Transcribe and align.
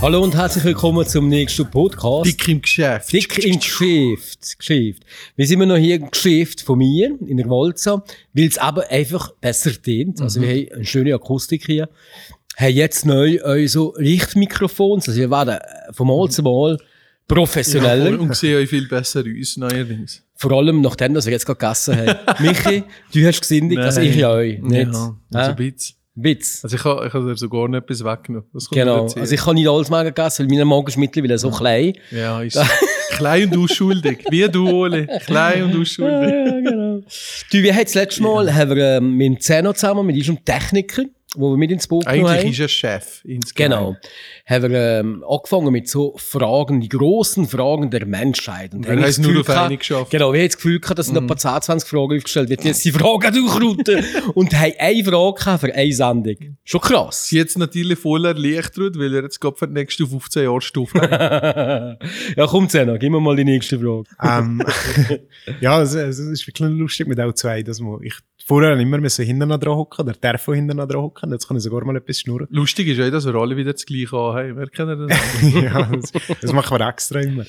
Hallo 0.00 0.22
und 0.22 0.36
herzlich 0.36 0.62
willkommen 0.62 1.04
zum 1.08 1.28
nächsten 1.28 1.68
Podcast. 1.68 2.24
Dick 2.24 2.46
im 2.46 2.62
Geschäft. 2.62 3.12
Dick 3.12 3.44
im 3.44 3.58
Geschäft. 3.58 4.56
Geschäft. 4.56 5.02
Wir 5.34 5.44
sind 5.44 5.54
immer 5.54 5.66
noch 5.66 5.76
hier 5.76 5.96
im 5.96 6.08
Geschäft 6.08 6.60
von 6.60 6.78
mir, 6.78 7.18
in 7.26 7.36
der 7.36 7.50
Walza, 7.50 8.04
weil 8.32 8.46
es 8.46 8.58
aber 8.58 8.88
einfach 8.90 9.32
besser 9.40 9.72
dient. 9.72 10.20
Also 10.20 10.40
wir 10.40 10.50
haben 10.50 10.72
eine 10.72 10.84
schöne 10.84 11.12
Akustik 11.12 11.66
hier. 11.66 11.88
Haben 12.56 12.74
jetzt 12.74 13.06
neu 13.06 13.66
so 13.66 13.88
Richtmikrofons. 13.88 15.08
Also 15.08 15.20
wir 15.20 15.30
werden 15.32 15.58
von 15.90 16.06
Mal 16.06 16.28
zu 16.30 16.44
Mal 16.44 16.78
professioneller. 17.26 18.12
Ja, 18.12 18.18
und 18.18 18.36
sehen 18.36 18.56
euch 18.56 18.70
viel 18.70 18.86
besser 18.86 19.24
aus, 19.24 19.56
neuerdings. 19.56 20.22
Vor 20.36 20.52
allem 20.52 20.80
nachdem, 20.80 21.14
dass 21.14 21.26
wir 21.26 21.32
jetzt 21.32 21.44
gerade 21.44 21.58
gegessen 21.58 21.96
haben. 21.96 22.18
Michi, 22.46 22.84
du 23.12 23.26
hast 23.26 23.40
gesündigt, 23.40 23.80
also 23.80 24.00
ich 24.00 24.14
ja 24.14 24.30
euch. 24.30 24.60
Nicht? 24.60 24.92
Ja, 24.92 25.16
also 25.34 25.50
ein 25.50 25.56
bisschen. 25.56 25.97
Witz. 26.20 26.60
Also 26.64 26.76
ich 26.76 26.84
habe 26.84 27.06
ich 27.06 27.12
hab 27.12 27.22
dir 27.22 27.36
sogar 27.36 27.68
nicht 27.68 27.82
etwas 27.82 28.04
weggenommen. 28.04 28.48
Genau. 28.70 29.02
Also 29.02 29.34
ich 29.34 29.40
kann 29.40 29.54
nicht 29.54 29.68
alles 29.68 29.90
mehr 29.90 30.04
gegessen, 30.04 30.50
weil 30.50 30.58
mein 30.58 30.66
Magen 30.66 30.88
ist 30.88 30.96
mittlerweile 30.96 31.38
so 31.38 31.50
klein. 31.50 31.92
Ja, 32.10 32.42
ist 32.42 32.60
klein 33.10 33.48
und 33.48 33.56
unschuldig. 33.58 34.24
Wie 34.30 34.48
du, 34.48 34.68
Ole. 34.68 35.06
Klein 35.26 35.64
und 35.64 35.74
unschuldig. 35.76 36.30
ja, 36.46 36.60
genau. 36.60 37.00
Du, 37.50 37.62
wir 37.62 37.74
haben 37.74 37.84
das 37.84 37.94
letzte 37.94 38.22
Mal 38.22 38.54
haben 38.54 38.76
wir, 38.76 38.96
ähm, 38.96 39.14
mit 39.14 39.26
dem 39.26 39.40
Zeno 39.40 39.72
zusammen, 39.72 40.06
mit 40.06 40.16
unserem 40.16 40.44
Techniker, 40.44 41.04
wo 41.36 41.50
wir 41.50 41.56
mit 41.58 41.70
ins 41.70 41.86
Boot 41.86 42.06
genommen 42.06 42.28
haben. 42.28 42.38
Eigentlich 42.38 42.52
ist 42.52 42.60
er 42.60 42.68
Chef. 42.68 43.24
insgeheim. 43.24 43.70
Genau. 43.70 43.96
Haben 44.46 44.72
wir 44.72 45.00
ähm, 45.00 45.24
angefangen 45.28 45.72
mit 45.72 45.88
so 45.88 46.14
Fragen, 46.16 46.80
die 46.80 46.88
großen 46.88 47.46
Fragen 47.46 47.90
der 47.90 48.06
Menschheit. 48.06 48.72
Und 48.72 48.86
Wir 48.86 48.92
haben 48.92 49.02
es 49.04 49.18
nur 49.18 49.40
auf 49.40 49.50
eine 49.50 49.76
geschafft. 49.76 50.10
Genau, 50.10 50.32
wir 50.32 50.40
haben 50.40 50.48
das 50.48 50.56
Gefühl 50.56 50.80
gehabt, 50.80 50.98
dass 50.98 51.08
sind 51.08 51.16
etwa 51.16 51.36
10, 51.36 51.62
20 51.62 51.88
Fragen 51.88 52.16
aufgestellt 52.16 52.48
wird. 52.48 52.64
Jetzt 52.64 52.84
die 52.84 52.92
Fragen 52.92 53.34
durchrouten 53.34 54.04
und 54.34 54.54
haben 54.54 54.72
eine 54.78 55.04
Frage 55.04 55.34
gehabt 55.34 55.60
für 55.60 55.74
eine 55.74 55.92
Sendung. 55.92 56.56
Schon 56.64 56.80
krass. 56.80 57.28
Sie 57.28 57.36
jetzt 57.36 57.58
natürlich 57.58 57.98
voll 57.98 58.24
erleichtert, 58.24 58.98
weil 58.98 59.14
er 59.14 59.22
jetzt 59.22 59.40
gerade 59.40 59.56
für 59.56 59.68
die 59.68 59.74
nächsten 59.74 60.06
15 60.06 60.44
Jahre 60.44 60.60
Stufe 60.62 61.00
hat. 61.00 61.98
ja, 62.36 62.46
komm 62.46 62.68
Zeno, 62.68 62.96
gib 62.98 63.12
mir 63.12 63.20
mal 63.20 63.36
die 63.36 63.44
nächste 63.44 63.78
Frage. 63.78 64.04
Ähm, 64.22 64.62
ja, 65.60 65.82
es, 65.82 65.94
es 65.94 66.18
ist 66.18 66.46
wirklich 66.46 66.70
lustig 66.70 67.06
mit 67.06 67.20
auch 67.20 67.32
zwei, 67.34 67.62
dass 67.62 67.80
man, 67.80 68.02
ich 68.02 68.14
vorher 68.48 68.78
immer 68.78 68.98
müssen 68.98 69.26
hinten 69.26 69.48
dran 69.48 69.76
hocken, 69.76 70.06
der 70.06 70.14
darf 70.14 70.42
von 70.42 70.54
hinten 70.54 70.78
dran 70.78 70.90
hocken, 70.94 71.30
jetzt 71.32 71.46
kann 71.46 71.58
ich 71.58 71.62
sogar 71.62 71.84
mal 71.84 71.96
etwas 71.96 72.20
schnurren. 72.20 72.48
Lustig 72.50 72.88
ist 72.88 73.00
auch, 73.00 73.10
dass 73.10 73.26
wir 73.26 73.34
alle 73.34 73.56
wieder 73.56 73.74
das 73.74 73.84
Gleiche 73.84 74.16
haben. 74.16 74.56
Wer 74.56 74.68
kennt 74.68 75.10
das? 75.10 75.52
ja, 75.62 75.82
das, 75.84 76.12
das 76.40 76.52
machen 76.54 76.78
wir 76.78 76.88
extra 76.88 77.20
immer. 77.20 77.44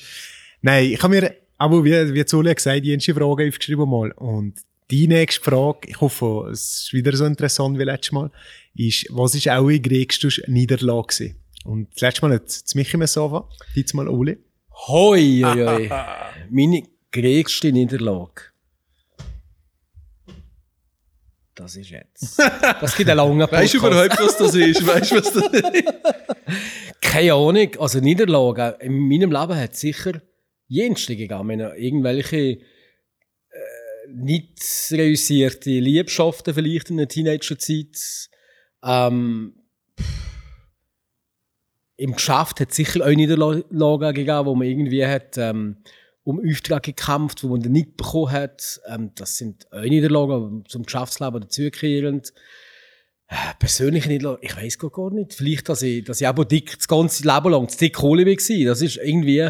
Nein, 0.60 0.92
ich 0.92 1.02
habe 1.02 1.14
mir, 1.14 1.34
aber 1.56 1.82
wie, 1.84 2.14
wie 2.14 2.24
Zuli 2.26 2.54
gesagt, 2.54 2.84
die 2.84 2.92
erste 2.92 3.14
Frage 3.14 3.48
aufgeschrieben 3.48 3.88
mal. 3.88 4.12
Und 4.12 4.56
die 4.90 5.08
nächste 5.08 5.42
Frage, 5.42 5.88
ich 5.88 6.00
hoffe, 6.02 6.50
es 6.52 6.82
ist 6.82 6.92
wieder 6.92 7.16
so 7.16 7.24
interessant 7.24 7.78
wie 7.78 7.84
letztes 7.84 8.12
Mal, 8.12 8.30
ist, 8.74 9.06
was 9.08 9.34
ist 9.34 9.48
auch 9.48 9.70
die 9.70 9.80
größte 9.80 10.28
Niederlage 10.50 11.06
gewesen? 11.06 11.36
Und 11.64 11.88
das 11.94 12.02
letzte 12.02 12.26
Mal 12.26 12.34
hat 12.34 12.46
es 12.46 12.74
mich 12.74 12.92
immer 12.92 13.06
so 13.06 13.24
angefangen, 13.24 13.48
jetzt 13.74 13.94
mal 13.94 14.06
Uli. 14.06 14.36
Hoi, 14.86 15.42
hoi, 15.44 15.66
hoi. 15.66 15.90
Meine 16.50 16.82
größte 17.10 17.72
Niederlage. 17.72 18.49
Das 21.60 21.76
ist 21.76 21.90
jetzt. 21.90 22.38
Das 22.80 22.96
gibt 22.96 23.10
einen 23.10 23.18
langen 23.18 23.40
Podcast. 23.40 23.62
Weißt 23.62 23.74
du 23.74 23.78
überhaupt, 23.78 24.18
was 24.18 24.36
das 24.38 24.54
ist? 24.54 24.86
Weißt 24.86 25.12
du, 25.12 25.16
was 25.16 25.32
das 25.32 25.52
ist? 25.52 25.84
Keine 27.02 27.34
Ahnung. 27.34 27.68
Also 27.78 28.00
Niederlagen. 28.00 28.80
In 28.80 28.98
meinem 28.98 29.30
Leben 29.30 29.56
hat 29.56 29.74
es 29.74 29.80
sicher 29.80 30.22
jenste 30.68 31.16
gegeben. 31.16 31.60
Irgendwelche 31.60 32.36
äh, 32.38 32.60
nicht 34.08 34.58
reüssierte 34.90 35.70
Liebschaften 35.70 36.54
vielleicht 36.54 36.88
in 36.88 36.96
der 36.96 37.08
Teenagerzeit. 37.08 38.30
Ähm, 38.82 39.54
Im 41.96 42.14
Geschäft 42.14 42.60
hat 42.60 42.70
es 42.70 42.76
sicher 42.76 43.04
auch 43.04 43.14
Niederlagen 43.14 44.14
gegeben, 44.14 44.46
wo 44.46 44.54
man 44.54 44.66
irgendwie 44.66 45.04
hat, 45.04 45.36
ähm, 45.36 45.76
um 46.22 46.40
Aufträge 46.40 46.92
gekämpft, 46.92 47.42
wo 47.42 47.48
man 47.48 47.62
dann 47.62 47.72
nicht 47.72 47.96
bekommen 47.96 48.30
hat. 48.30 48.80
Ähm, 48.86 49.12
das 49.14 49.36
sind 49.36 49.70
auch 49.72 49.82
Niederlagen 49.82 50.64
zum 50.68 50.84
Geschäftsleben 50.84 51.40
dazukehrend. 51.40 52.32
Äh, 53.28 53.34
Persönliche 53.58 54.08
Niederlagen, 54.08 54.42
ich 54.42 54.56
weiß 54.56 54.78
gar 54.78 55.10
nicht. 55.10 55.34
Vielleicht, 55.34 55.68
dass 55.68 55.82
ich, 55.82 56.04
dass 56.04 56.20
ich 56.20 56.26
aber 56.26 56.44
dick, 56.44 56.76
das 56.76 56.88
ganze 56.88 57.26
Leben 57.26 57.50
lang 57.50 57.68
zu 57.68 57.78
dick 57.78 57.94
Kohle 57.94 58.26
war. 58.26 58.64
Das 58.66 58.82
ist 58.82 58.96
irgendwie 58.96 59.48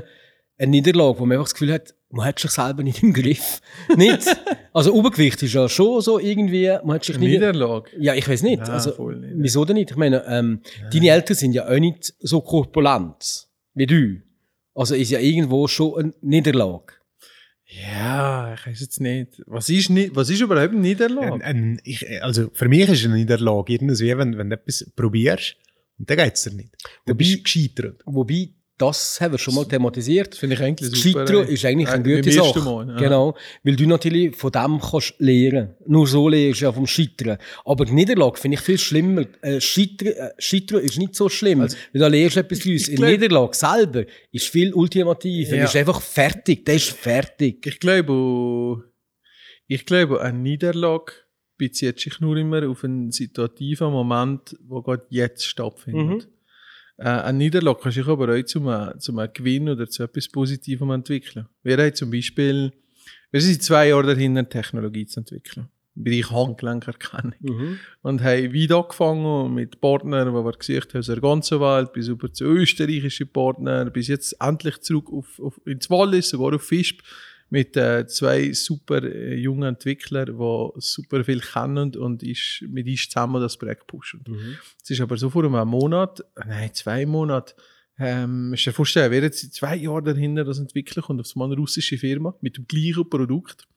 eine 0.58 0.70
Niederlage, 0.70 1.18
wo 1.18 1.26
man 1.26 1.36
einfach 1.36 1.46
das 1.46 1.54
Gefühl 1.54 1.72
hat, 1.72 1.94
man 2.10 2.26
hat 2.26 2.38
sich 2.38 2.50
selber 2.50 2.82
nicht 2.82 3.02
im 3.02 3.12
Griff. 3.12 3.60
nicht? 3.96 4.24
Also 4.72 4.96
Übergewicht 4.96 5.42
ist 5.42 5.54
ja 5.54 5.68
schon 5.68 6.00
so 6.00 6.18
irgendwie, 6.18 6.68
man 6.84 6.96
hat 6.96 7.04
sich 7.04 7.18
nicht... 7.18 7.30
Niederlage. 7.30 7.90
Ja, 7.98 8.14
ich 8.14 8.28
weiß 8.28 8.42
nicht. 8.42 8.60
Nein, 8.60 8.70
also, 8.70 9.10
nicht. 9.10 9.34
wieso 9.36 9.64
denn 9.64 9.76
nicht? 9.76 9.90
Ich 9.90 9.96
meine, 9.96 10.24
ähm, 10.26 10.60
deine 10.92 11.08
Eltern 11.08 11.36
sind 11.36 11.52
ja 11.52 11.68
auch 11.68 11.78
nicht 11.78 12.12
so 12.20 12.40
korpulent 12.40 13.48
wie 13.74 13.86
du. 13.86 14.22
Also 14.74 14.94
ist 14.94 15.10
ja 15.10 15.18
irgendwo 15.18 15.66
schon 15.68 15.98
eine 15.98 16.14
Niederlage. 16.20 16.94
Ja, 17.66 18.54
ich 18.54 18.66
weiß 18.66 18.80
jetzt 18.80 19.00
nicht. 19.00 19.42
Was 19.46 19.68
ist, 19.68 19.90
was 19.90 20.28
ist 20.28 20.40
überhaupt 20.40 20.72
eine 20.72 20.80
Niederlage? 20.80 21.32
Ein, 21.34 21.42
ein, 21.42 21.80
ich, 21.84 22.04
also 22.22 22.50
für 22.52 22.68
mich 22.68 22.88
ist 22.88 23.04
eine 23.04 23.14
Niederlage 23.14 23.72
irgendwie, 23.74 24.16
wenn, 24.18 24.36
wenn 24.36 24.50
du 24.50 24.56
etwas 24.56 24.90
probierst 24.96 25.56
und 25.98 26.10
dann 26.10 26.16
geht 26.16 26.34
es 26.34 26.42
dir 26.42 26.52
nicht. 26.52 26.74
Dann 27.06 27.16
bist 27.16 27.34
du 27.34 27.42
gescheitert. 27.42 28.02
Wobei, 28.06 28.50
das 28.80 29.20
haben 29.20 29.32
wir 29.32 29.38
schon 29.38 29.54
mal 29.54 29.64
thematisiert. 29.66 30.34
Finde 30.34 30.54
ich 30.56 30.62
eigentlich 30.62 30.90
super. 30.90 31.26
Scheitern 31.26 31.48
ist 31.48 31.64
eigentlich 31.64 31.88
eine 31.88 32.04
Äh, 32.08 32.16
gute 32.16 32.30
beim 32.30 32.38
ersten 32.38 32.60
Sache. 32.60 32.64
Mal, 32.70 32.88
ja. 32.88 32.96
Genau. 32.96 33.34
Weil 33.62 33.76
du 33.76 33.86
natürlich 33.86 34.36
von 34.36 34.52
dem 34.52 34.80
kannst 34.80 35.14
lernen. 35.18 35.74
Nur 35.86 36.06
so 36.06 36.28
lernst 36.28 36.60
du 36.60 36.64
ja 36.64 36.72
vom 36.72 36.86
Scheitern. 36.86 37.38
Aber 37.64 37.84
die 37.84 37.92
Niederlage 37.92 38.38
finde 38.38 38.56
ich 38.56 38.60
viel 38.60 38.78
schlimmer. 38.78 39.24
Äh, 39.42 39.60
Scheitern, 39.60 40.08
äh, 40.08 40.30
Scheitern 40.38 40.80
ist 40.80 40.98
nicht 40.98 41.14
so 41.14 41.28
schlimm. 41.28 41.60
weil 41.60 41.68
da 41.92 42.06
lernst 42.06 42.36
du 42.36 42.40
etwas 42.40 42.64
Neues. 42.64 42.88
In 42.88 42.96
glaub- 42.96 43.10
Niederlage 43.10 43.56
selber 43.56 44.04
ist 44.32 44.46
viel 44.48 44.72
ultimativer. 44.74 45.56
Ja. 45.56 45.64
Ist 45.64 45.76
einfach 45.76 46.00
fertig. 46.00 46.64
Der 46.64 46.76
ist 46.76 46.90
fertig. 46.90 47.66
Ich 47.66 47.78
glaube, 47.80 48.84
ich 49.66 49.84
glaube, 49.86 50.20
eine 50.20 50.38
Niederlage 50.38 51.12
bezieht 51.56 52.00
sich 52.00 52.20
nur 52.20 52.36
immer 52.38 52.66
auf 52.68 52.84
einen 52.84 53.12
situativen 53.12 53.90
Moment, 53.92 54.56
wo 54.66 54.80
gerade 54.82 55.04
jetzt 55.10 55.44
stattfindet. 55.44 56.24
Äh, 56.24 56.39
eine 57.06 57.38
Niederlage 57.38 57.80
kann 57.80 57.92
sich 57.92 58.06
aber 58.06 58.34
auch 58.34 58.44
zum, 58.44 58.68
äh, 58.68 58.98
zum 58.98 59.20
Gewinn 59.32 59.68
oder 59.68 59.88
zu 59.88 60.02
etwas 60.02 60.28
Positivem 60.28 60.90
entwickeln. 60.90 61.46
Wir 61.62 61.78
haben 61.78 61.94
zum 61.94 62.10
Beispiel, 62.10 62.72
wir 63.30 63.40
sind 63.40 63.62
zwei 63.62 63.88
Jahre 63.88 64.14
dahinter, 64.14 64.48
Technologie 64.48 65.06
zu 65.06 65.20
entwickeln. 65.20 65.68
Im 65.96 66.04
Bereich 66.04 66.30
Handgelenkerkennung. 66.30 67.34
Und 68.02 68.22
haben 68.22 68.52
wieder 68.52 68.78
angefangen 68.78 69.54
mit 69.54 69.80
Partnern, 69.80 70.28
die 70.28 70.34
wir 70.34 70.52
gesucht 70.52 70.94
haben 70.94 71.00
aus 71.00 71.06
der 71.06 71.20
ganzen 71.20 71.60
Welt, 71.60 71.92
bis 71.92 72.08
über 72.08 72.32
zu 72.32 72.44
österreichischen 72.44 73.28
Partnern, 73.28 73.92
bis 73.92 74.08
jetzt 74.08 74.36
endlich 74.40 74.80
zurück 74.80 75.10
auf, 75.10 75.40
auf, 75.40 75.60
ins 75.66 75.90
Wallis, 75.90 76.28
sogar 76.28 76.54
auf 76.54 76.62
Fisp, 76.62 77.00
mit 77.50 77.76
äh, 77.76 78.06
zwei 78.06 78.52
super 78.52 79.02
äh, 79.02 79.34
jungen 79.34 79.68
Entwicklern, 79.68 80.26
die 80.26 80.70
super 80.80 81.24
viel 81.24 81.40
kennen 81.40 81.94
und 81.96 82.22
ist, 82.22 82.64
mit 82.68 82.86
uns 82.86 83.08
zusammen 83.08 83.42
das 83.42 83.56
Projekt 83.56 83.86
pushen. 83.86 84.22
Es 84.82 84.90
ist 84.90 85.00
aber 85.00 85.16
so 85.16 85.28
vor 85.30 85.44
einem 85.44 85.68
Monat, 85.68 86.20
äh, 86.36 86.46
nein, 86.46 86.72
zwei 86.72 87.04
Monate, 87.04 87.54
ähm, 87.98 88.52
du 88.56 88.56
dir 88.56 88.72
vorstellen, 88.72 89.12
wir 89.12 89.20
jetzt 89.20 89.52
zwei 89.52 89.76
Jahre 89.76 90.02
dahinter 90.02 90.44
das 90.44 90.58
entwickeln 90.58 91.04
und 91.08 91.20
auf 91.20 91.30
einmal 91.34 91.48
eine 91.48 91.56
russische 91.56 91.98
Firma 91.98 92.34
mit 92.40 92.56
dem 92.56 92.66
gleichen 92.66 93.08
Produkt 93.10 93.68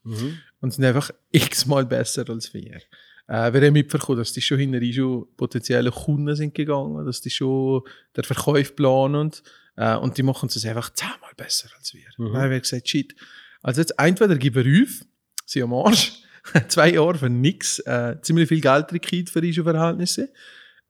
und 0.61 0.71
sind 0.71 0.85
einfach 0.85 1.11
x-mal 1.31 1.85
besser 1.85 2.29
als 2.29 2.53
wir. 2.53 2.79
Äh, 3.27 3.53
wir 3.53 3.61
haben 3.61 3.73
mitbekommen, 3.73 4.19
dass 4.19 4.31
die 4.31 4.41
schon 4.41 4.59
hinterher 4.59 4.93
schon 4.93 5.27
potenzielle 5.35 5.91
Kunden 5.91 6.35
sind 6.35 6.53
gegangen, 6.53 7.05
dass 7.05 7.19
die 7.21 7.31
schon 7.31 7.81
den 8.15 8.23
Verkauf 8.23 8.75
planen 8.75 9.31
äh, 9.75 9.95
und 9.95 10.17
die 10.17 10.23
machen 10.23 10.47
es 10.47 10.65
einfach 10.65 10.91
zehnmal 10.93 11.33
besser 11.35 11.69
als 11.77 11.93
wir. 11.93 12.05
Dann 12.17 12.33
haben 12.33 12.51
wir 12.51 12.59
gesagt, 12.59 12.87
shit, 12.87 13.15
also 13.63 13.81
jetzt 13.81 13.95
entweder 13.97 14.35
geben 14.35 14.63
wir 14.63 14.83
auf, 14.83 15.01
sie 15.45 15.63
am 15.63 15.73
Arsch, 15.73 16.21
zwei 16.67 16.91
Jahre 16.91 17.17
für 17.17 17.29
nix, 17.29 17.79
äh, 17.79 18.17
ziemlich 18.21 18.49
viel 18.49 18.61
Geld 18.61 18.91
rein 18.91 19.27
für 19.27 19.39
unsere 19.39 19.71
Verhältnisse, 19.71 20.29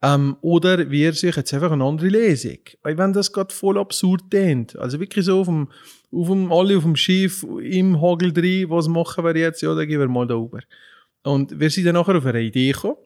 ähm, 0.02 0.36
oder 0.42 0.90
wir 0.90 1.12
sich 1.14 1.34
jetzt 1.34 1.54
einfach 1.54 1.72
eine 1.72 1.84
andere 1.84 2.08
Lesung. 2.08 2.58
Weil 2.82 2.98
wenn 2.98 3.12
das 3.12 3.32
gerade 3.32 3.54
voll 3.54 3.78
absurd 3.78 4.24
klingt, 4.30 4.76
also 4.76 5.00
wirklich 5.00 5.24
so 5.24 5.40
auf 5.40 5.46
dem, 5.46 5.68
auf 6.12 6.28
dem, 6.28 6.52
alle 6.52 6.76
auf 6.76 6.82
dem 6.82 6.96
Schiff, 6.96 7.42
im 7.62 8.02
Hagel 8.02 8.32
drin, 8.32 8.68
was 8.68 8.88
machen 8.88 9.24
wir 9.24 9.36
jetzt? 9.36 9.62
Ja, 9.62 9.74
dann 9.74 9.88
gehen 9.88 10.00
wir 10.00 10.08
mal 10.08 10.26
da 10.26 10.34
rüber. 10.34 10.60
Und 11.22 11.58
wir 11.58 11.70
sind 11.70 11.86
dann 11.86 11.94
nachher 11.94 12.16
auf 12.16 12.26
eine 12.26 12.42
Idee 12.42 12.72
gekommen, 12.72 12.96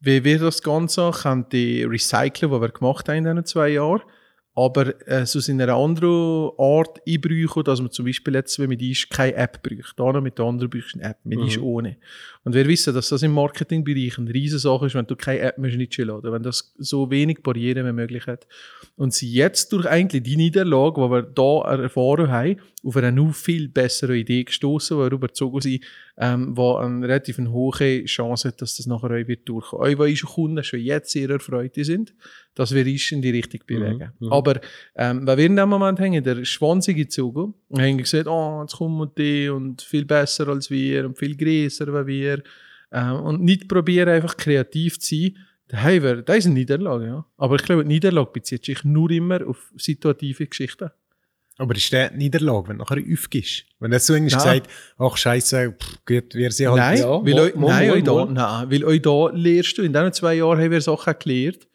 wie 0.00 0.24
wir 0.24 0.38
das 0.38 0.62
Ganze 0.62 1.10
können 1.10 1.46
recyceln, 1.50 2.52
was 2.52 2.60
wir 2.60 2.68
gemacht 2.68 3.08
haben 3.08 3.18
in 3.18 3.24
diesen 3.24 3.46
zwei 3.46 3.68
Jahren, 3.70 4.02
aber 4.58 5.06
äh, 5.06 5.26
so 5.26 5.38
in 5.52 5.60
einer 5.60 5.74
anderen 5.74 6.50
Art 6.56 6.98
einbräuchen, 7.06 7.62
dass 7.62 7.82
man 7.82 7.90
zum 7.90 8.06
Beispiel 8.06 8.34
jetzt, 8.34 8.58
wenn 8.58 8.70
man 8.70 8.78
die 8.78 8.92
ist, 8.92 9.10
keine 9.10 9.34
App 9.34 9.62
braucht. 9.62 10.00
Da 10.00 10.10
noch 10.10 10.22
mit 10.22 10.38
der 10.38 10.46
anderen 10.46 10.70
brauchst 10.70 10.94
du 10.94 10.98
eine 10.98 11.10
App, 11.10 11.18
mit 11.24 11.38
die 11.40 11.48
ist 11.48 11.58
ohne. 11.58 11.98
Und 12.42 12.54
wir 12.54 12.66
wissen, 12.66 12.94
dass 12.94 13.10
das 13.10 13.22
im 13.22 13.32
Marketingbereich 13.32 14.16
eine 14.16 14.32
riesige 14.32 14.58
Sache 14.58 14.86
ist, 14.86 14.94
wenn 14.94 15.06
du 15.06 15.14
keine 15.14 15.40
App 15.40 15.58
mehr 15.58 15.76
nicht 15.76 15.98
laden 15.98 16.32
wenn 16.32 16.42
das 16.42 16.72
so 16.78 17.10
wenig 17.10 17.42
Barrieren 17.42 17.86
wie 17.86 17.92
möglich 17.92 18.26
hat. 18.26 18.46
Und 18.96 19.12
sie 19.12 19.30
jetzt 19.30 19.74
durch 19.74 19.84
eigentlich 19.86 20.22
die 20.22 20.38
Niederlage, 20.38 21.02
die 21.02 21.10
wir 21.10 21.22
da 21.22 21.82
erfahren 21.82 22.30
haben, 22.30 22.56
auf 22.82 22.96
eine 22.96 23.12
noch 23.12 23.34
viel 23.34 23.68
bessere 23.68 24.16
Idee 24.16 24.44
gestoßen, 24.44 24.96
weil 24.96 25.10
wir 25.10 25.16
überzogen 25.16 25.60
sind, 25.60 25.84
ähm, 26.18 26.56
wo 26.56 26.76
eine 26.76 27.06
relativ 27.06 27.38
hohe 27.38 28.04
Chance 28.04 28.48
hat, 28.48 28.62
dass 28.62 28.76
das 28.76 28.86
nachher 28.86 29.10
auch 29.10 29.28
wird 29.28 29.48
durchkommen. 29.48 29.94
Auch 29.94 29.98
weil 29.98 30.10
unsere 30.10 30.32
Kunden 30.32 30.64
schon 30.64 30.80
jetzt 30.80 31.10
sehr 31.10 31.28
erfreut 31.28 31.74
sind, 31.74 32.14
dass 32.54 32.74
wir 32.74 32.86
uns 32.86 33.12
in 33.12 33.20
die 33.20 33.30
Richtung 33.30 33.60
bewegen. 33.66 34.12
Mhm. 34.18 34.32
Aber 34.32 34.60
ähm, 34.94 35.26
weil 35.26 35.36
wir 35.36 35.46
in 35.46 35.56
dem 35.56 35.68
Moment 35.68 36.00
haben, 36.00 36.22
der 36.22 36.44
Schwanz 36.44 36.86
gezogen 36.86 37.54
und 37.68 37.80
haben 37.80 37.98
gesagt, 37.98 38.26
oh, 38.26 38.62
jetzt 38.62 38.76
kommen 38.76 39.10
die 39.16 39.48
und 39.48 39.82
viel 39.82 40.04
besser 40.04 40.48
als 40.48 40.70
wir 40.70 41.04
und 41.04 41.18
viel 41.18 41.36
größer 41.36 41.88
als 41.88 42.06
wir 42.06 42.42
ähm, 42.92 43.20
und 43.20 43.42
nicht 43.42 43.68
probieren, 43.68 44.08
einfach 44.08 44.36
kreativ 44.36 44.98
zu 44.98 45.14
sein, 45.14 45.36
dann 45.68 45.82
haben 45.82 46.02
wir, 46.02 46.22
das 46.22 46.38
ist 46.38 46.46
eine 46.46 46.54
Niederlage, 46.54 47.06
ja. 47.06 47.26
Aber 47.36 47.56
ich 47.56 47.62
glaube, 47.62 47.82
die 47.82 47.88
Niederlage 47.88 48.30
bezieht 48.32 48.64
sich 48.64 48.84
nur 48.84 49.10
immer 49.10 49.46
auf 49.46 49.72
situative 49.76 50.46
Geschichten. 50.46 50.90
Aber 51.58 51.74
ist 51.74 51.90
der 51.92 52.10
die 52.10 52.18
Niederlage, 52.18 52.68
wenn 52.68 52.78
du 52.78 52.84
nachher 52.84 53.02
aufgibst? 53.12 53.64
Wenn 53.80 53.90
du 53.90 53.98
so 53.98 54.12
Nein. 54.12 54.26
gesagt 54.26 54.68
ach 54.98 55.16
Scheiße, 55.16 55.72
pff, 55.72 56.04
gut, 56.04 56.34
wir 56.34 56.50
sind 56.52 56.68
halt. 56.68 56.76
Nein, 56.78 56.98
ja, 56.98 57.08
weil, 57.24 57.34
mal- 57.34 57.52
nein, 57.54 57.88
mal- 57.88 57.90
euch 57.96 58.04
da, 58.04 58.24
nein, 58.26 58.70
weil 58.70 58.84
euch 58.84 59.02
da 59.02 59.30
lehrst 59.32 59.78
du, 59.78 59.82
in 59.82 59.92
diesen 59.92 60.12
zwei 60.12 60.34
Jahren 60.34 60.60
haben 60.60 60.70
wir 60.70 60.80
Sachen 60.82 61.14
gelernt, 61.18 61.66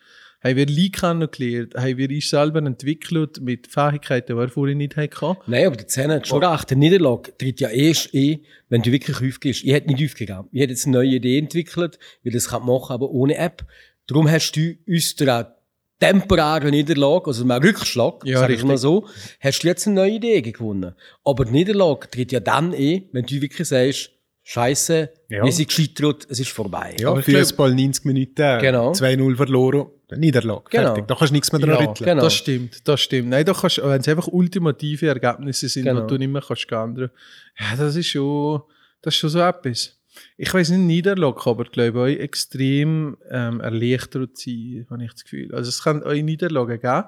haben 0.43 0.55
wir 0.55 0.65
Leute 0.67 0.89
kennengelernt, 0.91 1.73
haben 1.75 1.97
wir 1.97 2.09
uns 2.09 2.29
selber 2.29 2.59
entwickelt 2.59 3.41
mit 3.41 3.67
Fähigkeiten, 3.67 4.33
die 4.33 4.39
wir 4.39 4.49
vorher 4.49 4.75
nicht 4.75 4.97
hatten. 4.97 5.37
Nein, 5.47 5.65
aber 5.67 5.75
der 5.77 5.87
Zehner 5.87 6.15
hat 6.15 6.27
schon 6.27 6.43
recht. 6.43 6.69
Die 6.69 6.75
Niederlage 6.75 7.35
tritt 7.37 7.59
ja 7.59 7.69
erst 7.69 8.13
ein, 8.13 8.39
wenn 8.69 8.81
du 8.83 8.91
wirklich 8.91 9.17
aufgehst. 9.17 9.63
Ich 9.63 9.71
hätte 9.71 9.87
nicht 9.91 10.03
aufgegeben. 10.11 10.47
Ich 10.51 10.61
hätte 10.61 10.73
jetzt 10.73 10.85
eine 10.85 10.97
neue 10.97 11.09
Idee 11.15 11.39
entwickelt, 11.39 11.97
wie 12.23 12.29
das 12.31 12.49
kann 12.49 12.65
machen, 12.65 12.93
aber 12.93 13.09
ohne 13.09 13.35
App. 13.35 13.65
Darum 14.07 14.29
hast 14.29 14.51
du 14.53 14.75
uns 14.87 15.15
der 15.15 15.55
temporäre 16.01 16.69
Niederlage, 16.69 17.27
also 17.27 17.43
einen 17.43 17.63
Rückschlag, 17.63 18.25
Ja, 18.25 18.39
sag 18.39 18.49
ich 18.49 18.63
mal 18.63 18.77
so, 18.77 19.07
hast 19.39 19.63
du 19.63 19.67
jetzt 19.67 19.87
eine 19.87 19.95
neue 19.95 20.11
Idee 20.11 20.41
gewonnen. 20.41 20.93
Aber 21.23 21.45
die 21.45 21.51
Niederlage 21.51 22.09
tritt 22.09 22.31
ja 22.33 22.39
dann 22.41 22.73
ein, 22.73 23.05
wenn 23.13 23.25
du 23.25 23.39
wirklich 23.41 23.67
sagst, 23.67 24.11
Scheiße, 24.43 25.09
Ja. 25.29 25.45
wir 25.45 25.51
sind 25.51 25.67
gescheitert, 25.69 26.25
es 26.27 26.39
ist 26.39 26.49
vorbei. 26.49 26.95
Ja, 26.99 27.15
Fußball 27.15 27.73
90 27.75 28.05
Minuten, 28.05 28.59
Genau. 28.59 28.91
2-0 28.91 29.35
verloren, 29.35 29.85
Niederlage. 30.17 30.63
Genau. 30.71 30.87
Fertig. 30.87 31.07
Da 31.07 31.15
kannst 31.15 31.29
du 31.29 31.35
nichts 31.35 31.51
mehr 31.51 31.61
dran 31.61 31.69
Ja, 31.69 31.75
rütteln. 31.89 32.05
genau. 32.09 32.23
Das 32.23 32.33
stimmt, 32.33 32.87
das 32.87 32.99
stimmt. 33.01 33.29
Nein, 33.29 33.45
da 33.45 33.53
kannst, 33.53 33.77
wenn 33.77 34.01
es 34.01 34.07
einfach 34.07 34.27
ultimative 34.27 35.07
Ergebnisse 35.07 35.69
sind, 35.69 35.85
Genau. 35.85 36.01
die 36.01 36.07
du 36.07 36.17
nicht 36.17 36.31
mehr 36.31 36.41
kannst 36.45 36.69
ändern 36.71 37.11
ja, 37.59 37.75
das 37.77 37.95
ist 37.95 38.07
schon, 38.07 38.61
das 39.03 39.13
ist 39.13 39.19
schon 39.19 39.29
so 39.29 39.39
etwas. 39.39 39.95
Ich 40.37 40.53
weiß 40.53 40.69
nicht, 40.71 40.79
Niederlage 40.79 41.39
kann 41.41 41.51
aber, 41.53 41.63
glaube 41.65 42.11
ich, 42.11 42.17
euch 42.17 42.23
extrem 42.23 43.17
ähm, 43.29 43.59
erleichtert 43.61 44.37
sein, 44.37 44.85
habe 44.89 45.03
ich 45.05 45.11
das 45.13 45.23
Gefühl. 45.23 45.53
Also 45.55 45.69
es 45.69 45.83
kann 45.83 46.03
euch 46.03 46.23
Niederlagen 46.23 46.79
geben, 46.79 47.03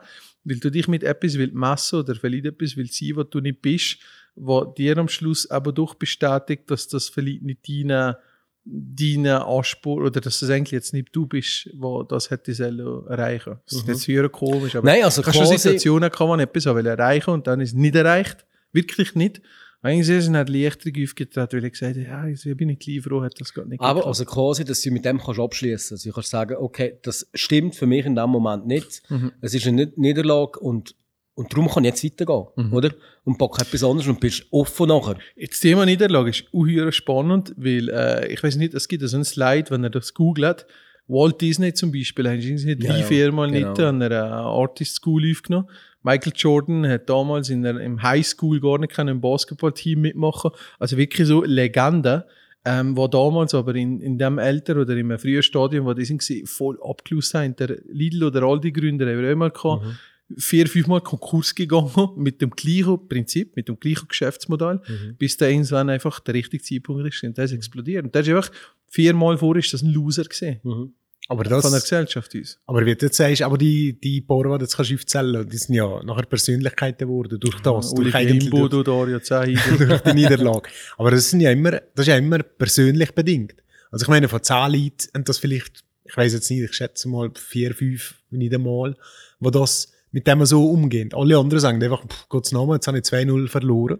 weil 0.45 0.57
du 0.59 0.69
dich 0.71 0.88
mit 0.88 1.03
etwas 1.03 1.38
willst 1.38 1.53
messen 1.55 2.00
oder 2.00 2.15
vielleicht 2.15 2.45
etwas 2.45 2.77
willst 2.77 2.95
sein, 2.97 3.11
was 3.15 3.29
du 3.29 3.39
nicht 3.39 3.61
bist, 3.61 3.97
wo 4.35 4.63
dir 4.65 4.97
am 4.97 5.07
Schluss 5.09 5.50
aber 5.50 5.71
doch 5.71 5.95
bestätigt, 5.95 6.69
dass 6.71 6.88
das 6.88 7.09
vielleicht 7.09 7.44
nicht 7.44 7.67
deine, 7.67 8.17
deine 8.65 9.45
Anspruch 9.45 9.97
oder 10.01 10.21
dass 10.21 10.39
das 10.39 10.50
eigentlich 10.50 10.71
jetzt 10.71 10.94
nicht 10.94 11.09
du 11.11 11.25
bist, 11.27 11.69
wo 11.75 12.03
das 12.03 12.29
hätte 12.29 12.53
sollen 12.53 13.05
erreichen. 13.07 13.57
Das 13.65 13.79
ist 13.79 13.88
jetzt 13.88 14.07
wieder 14.07 14.29
komisch, 14.29 14.75
aber 14.75 14.85
Nein, 14.88 15.03
also 15.03 15.21
schon 15.23 15.33
quasi- 15.33 15.57
Situationen 15.57 16.09
wo 16.17 16.35
ich 16.35 16.41
etwas 16.41 16.65
erreichen 16.65 17.31
und 17.31 17.47
dann 17.47 17.59
ist 17.59 17.69
es 17.69 17.75
nicht 17.75 17.95
erreicht. 17.95 18.45
Wirklich 18.71 19.13
nicht. 19.13 19.41
Eigentlich 19.83 20.09
ist 20.09 20.24
es 20.24 20.30
nicht 20.30 20.38
Erleichterung 20.38 21.03
aufgetreten, 21.03 21.57
weil 21.57 21.65
ich 21.65 21.71
gesagt 21.74 21.95
habe, 21.97 22.06
ja, 22.06 22.25
jetzt 22.27 22.57
bin 22.57 22.69
ich 22.69 22.80
gleich 22.80 23.01
froh, 23.01 23.21
hat 23.21 23.39
das 23.39 23.53
gerade 23.53 23.69
nicht 23.69 23.81
Aber 23.81 24.00
geklappt. 24.00 24.07
also 24.07 24.25
quasi, 24.25 24.63
dass 24.65 24.81
du 24.81 24.89
mit 24.91 25.03
dem 25.06 25.19
kannst 25.19 25.39
abschließen. 25.39 25.95
Also 25.95 26.09
du 26.09 26.13
kannst 26.15 26.30
sagen, 26.30 26.56
okay, 26.57 26.97
das 27.03 27.30
stimmt 27.33 27.75
für 27.75 27.85
mich 27.85 28.06
in 28.06 28.15
dem 28.15 28.30
Moment 28.30 28.65
nicht. 28.65 29.03
Mhm. 29.09 29.33
Es 29.41 29.53
ist 29.53 29.68
eine 29.68 29.85
Ni- 29.85 29.94
Niederlage 29.97 30.59
und 30.59 30.95
und 31.35 31.51
darum 31.51 31.68
kann 31.68 31.83
ich 31.83 31.89
jetzt 31.89 32.03
weitergehen, 32.03 32.45
Mhm. 32.68 32.74
oder? 32.74 32.91
Und 33.24 33.39
pack 33.39 33.59
etwas 33.59 33.83
anderes 33.83 34.07
und 34.07 34.19
bist 34.19 34.45
offen 34.51 34.88
nachher. 34.89 35.18
Das 35.35 35.59
Thema 35.59 35.83
Niederlage 35.83 36.29
ist 36.29 36.44
uhyre 36.53 36.91
spannend, 36.91 37.56
weil 37.57 37.89
äh, 37.89 38.31
ich 38.31 38.44
weiß 38.44 38.56
nicht, 38.57 38.75
es 38.75 38.88
gibt 38.88 39.01
so 39.07 39.18
einen 39.18 39.25
Slide, 39.25 39.71
wenn 39.71 39.83
ihr 39.83 39.89
das 39.89 40.13
googelt. 40.13 40.68
Walt 41.07 41.41
Disney 41.41 41.73
zum 41.73 41.91
Beispiel, 41.91 42.27
haben 42.27 42.41
sie 42.41 42.77
drei, 42.77 42.88
Ja, 42.88 42.97
ja, 42.97 43.05
viermal 43.05 43.51
genau. 43.51 43.69
nicht 43.69 43.79
an 43.81 44.01
einer 44.01 44.21
Artist 44.21 44.95
School 44.95 45.29
aufgenommen. 45.29 45.67
Michael 46.01 46.33
Jordan 46.35 46.88
hat 46.88 47.09
damals 47.09 47.50
in 47.50 47.61
der, 47.63 47.79
im 47.79 48.01
High 48.01 48.25
School 48.25 48.59
gar 48.59 48.77
nicht 48.77 48.94
können 48.94 49.09
im 49.09 49.21
Basketballteam 49.21 50.01
mitmachen. 50.01 50.51
Also 50.79 50.97
wirklich 50.97 51.27
so 51.27 51.44
Legende. 51.44 52.25
Ähm, 52.65 52.95
wo 52.95 53.09
damals 53.09 53.53
aber 53.53 53.75
in, 53.75 54.00
in 54.00 54.17
dem 54.17 54.39
Alter 54.39 54.77
oder 54.77 54.94
in 54.94 55.11
einem 55.11 55.19
frühen 55.19 55.44
Stadium, 55.44 55.85
wo 55.85 55.94
die 55.94 56.05
sind, 56.05 56.23
voll 56.47 56.79
abgelöst 56.81 57.33
haben. 57.33 57.57
Der 57.57 57.77
Lidl 57.89 58.23
oder 58.23 58.44
Aldi 58.44 58.71
Gründer 58.71 59.05
haben 59.05 59.21
wir 59.21 59.33
auch 59.33 59.35
mal 59.35 59.51
gehabt. 59.51 59.85
Vier, 60.38 60.67
fünfmal 60.67 61.01
Konkurs 61.01 61.53
gegangen 61.53 61.91
mit 62.15 62.41
dem 62.41 62.51
gleichen 62.51 63.05
Prinzip, 63.09 63.57
mit 63.57 63.67
dem 63.67 63.77
gleichen 63.77 64.07
Geschäftsmodell, 64.07 64.79
bis 65.19 65.35
der 65.35 65.50
irgendwann 65.50 65.89
einfach 65.89 66.21
der 66.21 66.35
richtige 66.35 66.63
Zeitpunkt 66.63 67.05
ist 67.05 67.21
und 67.23 67.38
der 67.38 67.44
ist 67.44 67.51
explodiert. 67.51 68.05
Und 68.05 68.15
der 68.15 68.21
ist 68.21 68.29
einfach 68.29 68.51
viermal 68.93 69.37
vor 69.37 69.55
ist 69.55 69.73
das 69.73 69.81
ein 69.81 69.91
Loser 69.91 70.23
gesehen. 70.23 70.59
Aber, 71.29 71.45
Von 71.45 71.49
der 71.49 71.61
das, 71.61 71.83
Gesellschaft 71.83 72.35
uns. 72.35 72.59
aber 72.67 72.85
wie 72.85 72.95
du 72.95 73.05
jetzt 73.05 73.15
sagst, 73.15 73.41
aber 73.41 73.57
die, 73.57 73.97
die 73.99 74.21
Paare, 74.21 74.43
die 74.43 74.57
du 74.57 74.63
jetzt 74.65 74.75
kannst 74.75 74.93
aufzählen 74.93 75.47
die 75.47 75.57
sind 75.57 75.73
ja 75.73 76.03
nachher 76.03 76.25
Persönlichkeiten 76.25 77.07
geworden 77.07 77.39
durch 77.39 77.59
das. 77.61 77.93
Uli 77.93 78.11
durch, 78.11 78.27
Gimbo, 78.27 78.67
durch, 78.67 78.83
Dario 78.83 79.19
Zahid. 79.19 79.57
durch 79.77 80.01
die 80.01 80.13
Niederlage. 80.13 80.69
Aber 80.97 81.11
das, 81.11 81.29
sind 81.29 81.39
ja 81.39 81.51
immer, 81.51 81.71
das 81.71 82.05
ist 82.05 82.07
ja 82.07 82.17
immer 82.17 82.39
persönlich 82.39 83.11
bedingt. 83.13 83.55
Also 83.89 84.03
ich 84.03 84.09
meine, 84.09 84.27
von 84.27 84.43
zehn 84.43 84.71
Leuten 84.71 85.07
haben 85.13 85.23
das 85.23 85.37
vielleicht, 85.37 85.85
ich 86.03 86.17
weiß 86.17 86.33
jetzt 86.33 86.51
nicht, 86.51 86.61
ich 86.61 86.73
schätze 86.73 87.07
mal 87.07 87.31
vier, 87.35 87.73
fünf, 87.73 88.15
nicht 88.29 88.53
einmal, 88.53 88.97
wo 89.39 89.49
das 89.49 89.93
mit 90.11 90.27
dem 90.27 90.45
so 90.45 90.69
umgehen. 90.69 91.09
Alle 91.13 91.37
anderen 91.37 91.61
sagen 91.61 91.81
einfach, 91.81 92.05
pff, 92.05 92.27
Gottes 92.27 92.51
Namen, 92.51 92.73
jetzt 92.73 92.87
habe 92.87 92.97
ich 92.97 93.05
2-0 93.05 93.47
verloren. 93.47 93.99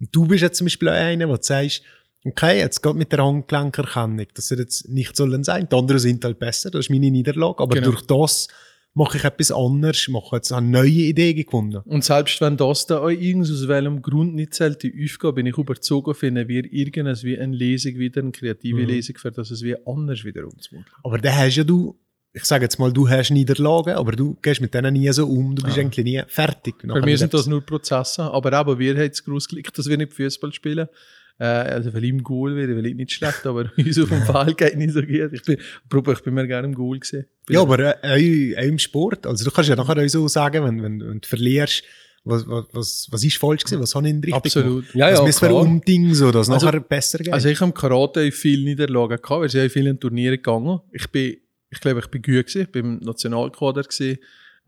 Und 0.00 0.08
du 0.14 0.26
bist 0.26 0.42
jetzt 0.42 0.58
zum 0.58 0.66
Beispiel 0.66 0.88
einer, 0.88 1.26
der 1.28 1.38
sagst, 1.40 1.82
okay, 2.26 2.58
jetzt 2.58 2.82
geht 2.82 2.94
mit 2.94 3.12
der 3.12 3.24
Handgelenkerkennung, 3.24 4.26
das 4.34 4.48
soll 4.48 4.58
jetzt 4.58 4.88
nicht 4.88 5.16
sollen 5.16 5.44
sein. 5.44 5.68
Die 5.70 5.76
anderen 5.76 5.98
sind 5.98 6.24
halt 6.24 6.38
besser, 6.38 6.70
das 6.70 6.86
ist 6.86 6.90
meine 6.90 7.10
Niederlage. 7.10 7.62
Aber 7.62 7.74
Genau. 7.74 7.90
durch 7.90 8.02
das 8.02 8.48
mache 8.94 9.18
ich 9.18 9.24
etwas 9.24 9.52
anderes, 9.52 10.08
mache 10.08 10.36
jetzt 10.36 10.52
eine 10.52 10.66
neue 10.68 10.88
Idee 10.88 11.34
gefunden. 11.34 11.82
Und 11.84 12.02
selbst 12.02 12.40
wenn 12.40 12.56
das 12.56 12.86
da 12.86 12.98
auch 13.00 13.10
irgend 13.10 13.44
aus 13.50 13.68
welchem 13.68 14.00
Grund 14.00 14.34
nicht 14.34 14.54
zählt, 14.54 14.82
die 14.82 15.04
Aufgabe, 15.04 15.34
bin 15.34 15.46
ich 15.46 15.58
überzogen, 15.58 16.14
finden 16.14 16.48
wir 16.48 16.64
irgendwas 16.72 17.22
wie 17.22 17.38
eine 17.38 17.54
Lesung 17.54 17.94
wieder, 17.96 18.22
eine 18.22 18.32
kreative 18.32 18.80
Mhm. 18.82 18.86
Lesung, 18.88 19.16
für 19.18 19.30
das 19.30 19.50
es 19.50 19.62
wie 19.62 19.76
anders 19.86 20.24
wieder 20.24 20.44
umzuwandeln. 20.44 20.94
Aber 21.04 21.18
dann 21.18 21.36
hast 21.36 21.56
ja 21.56 21.64
du, 21.64 21.98
ich 22.32 22.44
sage 22.44 22.64
jetzt 22.64 22.78
mal, 22.78 22.90
du 22.90 23.06
hast 23.08 23.30
Niederlagen, 23.30 23.94
aber 23.96 24.12
du 24.12 24.34
gehst 24.40 24.62
mit 24.62 24.72
denen 24.72 24.94
nie 24.94 25.10
so 25.12 25.26
um, 25.26 25.54
du 25.54 25.62
bist 25.62 25.78
eigentlich 25.78 26.04
nie 26.04 26.22
fertig. 26.26 26.76
Für 26.80 27.00
mich 27.02 27.18
sind 27.18 27.34
das 27.34 27.46
nur 27.46 27.60
Prozesse, 27.60 28.22
aber 28.22 28.58
eben, 28.58 28.78
wir 28.78 28.94
haben 28.96 29.08
das 29.10 29.22
großes 29.24 29.48
Glück, 29.48 29.72
dass 29.74 29.88
wir 29.90 29.98
nicht 29.98 30.14
Fußball 30.14 30.52
spielen. 30.54 30.88
Äh, 31.38 31.44
also, 31.44 31.92
weil 31.92 32.04
ich 32.04 32.10
im 32.10 32.22
Goal 32.22 32.56
wäre, 32.56 32.76
weil 32.76 32.86
ich 32.86 32.94
nicht 32.94 33.12
schlecht, 33.12 33.44
aber 33.46 33.70
uns 33.76 33.98
auf 33.98 34.08
dem 34.08 34.22
Fall 34.22 34.54
geht 34.54 34.76
nicht 34.76 34.92
so 34.92 35.00
gut. 35.02 35.32
Ich 35.32 35.42
bin, 35.42 35.58
ich 35.58 36.20
bin 36.22 36.34
mir 36.34 36.46
gerne 36.46 36.68
im 36.68 36.74
Goal 36.74 36.98
gesehen. 36.98 37.26
Ja, 37.50 37.60
aber 37.60 38.02
äh, 38.02 38.56
auch, 38.56 38.62
im 38.62 38.78
Sport. 38.78 39.26
Also 39.26 39.44
du 39.44 39.50
kannst 39.50 39.68
ja 39.68 39.76
nachher 39.76 40.02
auch 40.02 40.08
so 40.08 40.26
sagen, 40.28 40.64
wenn, 40.64 40.82
wenn, 40.82 41.00
wenn 41.00 41.20
du 41.20 41.28
verlierst, 41.28 41.82
was, 42.24 42.46
was, 42.48 42.64
was, 42.72 43.08
was 43.10 43.24
ist 43.24 43.36
falsch 43.36 43.64
gewesen, 43.64 43.80
was 43.80 43.94
habe 43.94 44.08
ich 44.08 44.14
nicht 44.14 44.24
richtig 44.24 44.56
Absolut. 44.56 44.92
gemacht. 44.92 44.94
Ja, 44.96 45.10
das 45.10 45.18
ja, 45.20 45.24
müssen 45.26 45.48
wir 45.48 45.54
umdingen, 45.54 46.14
so 46.14 46.32
dass 46.32 46.48
es 46.48 46.54
Also- 46.54 46.66
nachher 46.66 46.80
besser 46.80 47.18
geht. 47.18 47.32
Also 47.32 47.48
ich 47.48 47.60
habe 47.60 47.70
im 47.70 47.74
Karate 47.74 48.32
viele 48.32 48.64
Niederlagen 48.64 49.18
gehabt, 49.20 49.40
weil 49.40 49.46
ich 49.46 49.54
in 49.54 49.70
vielen 49.70 50.00
Turnieren 50.00 50.36
gegangen. 50.36 50.80
Ich 50.92 51.06
bin, 51.08 51.36
ich 51.70 51.80
glaube, 51.80 52.00
ich 52.00 52.06
bin 52.08 52.22
gut 52.22 52.46
gewesen, 52.46 52.62
ich 52.62 52.72
bin 52.72 52.84
im 52.84 52.98
Nationalkader 52.98 53.82
gewesen. 53.82 54.18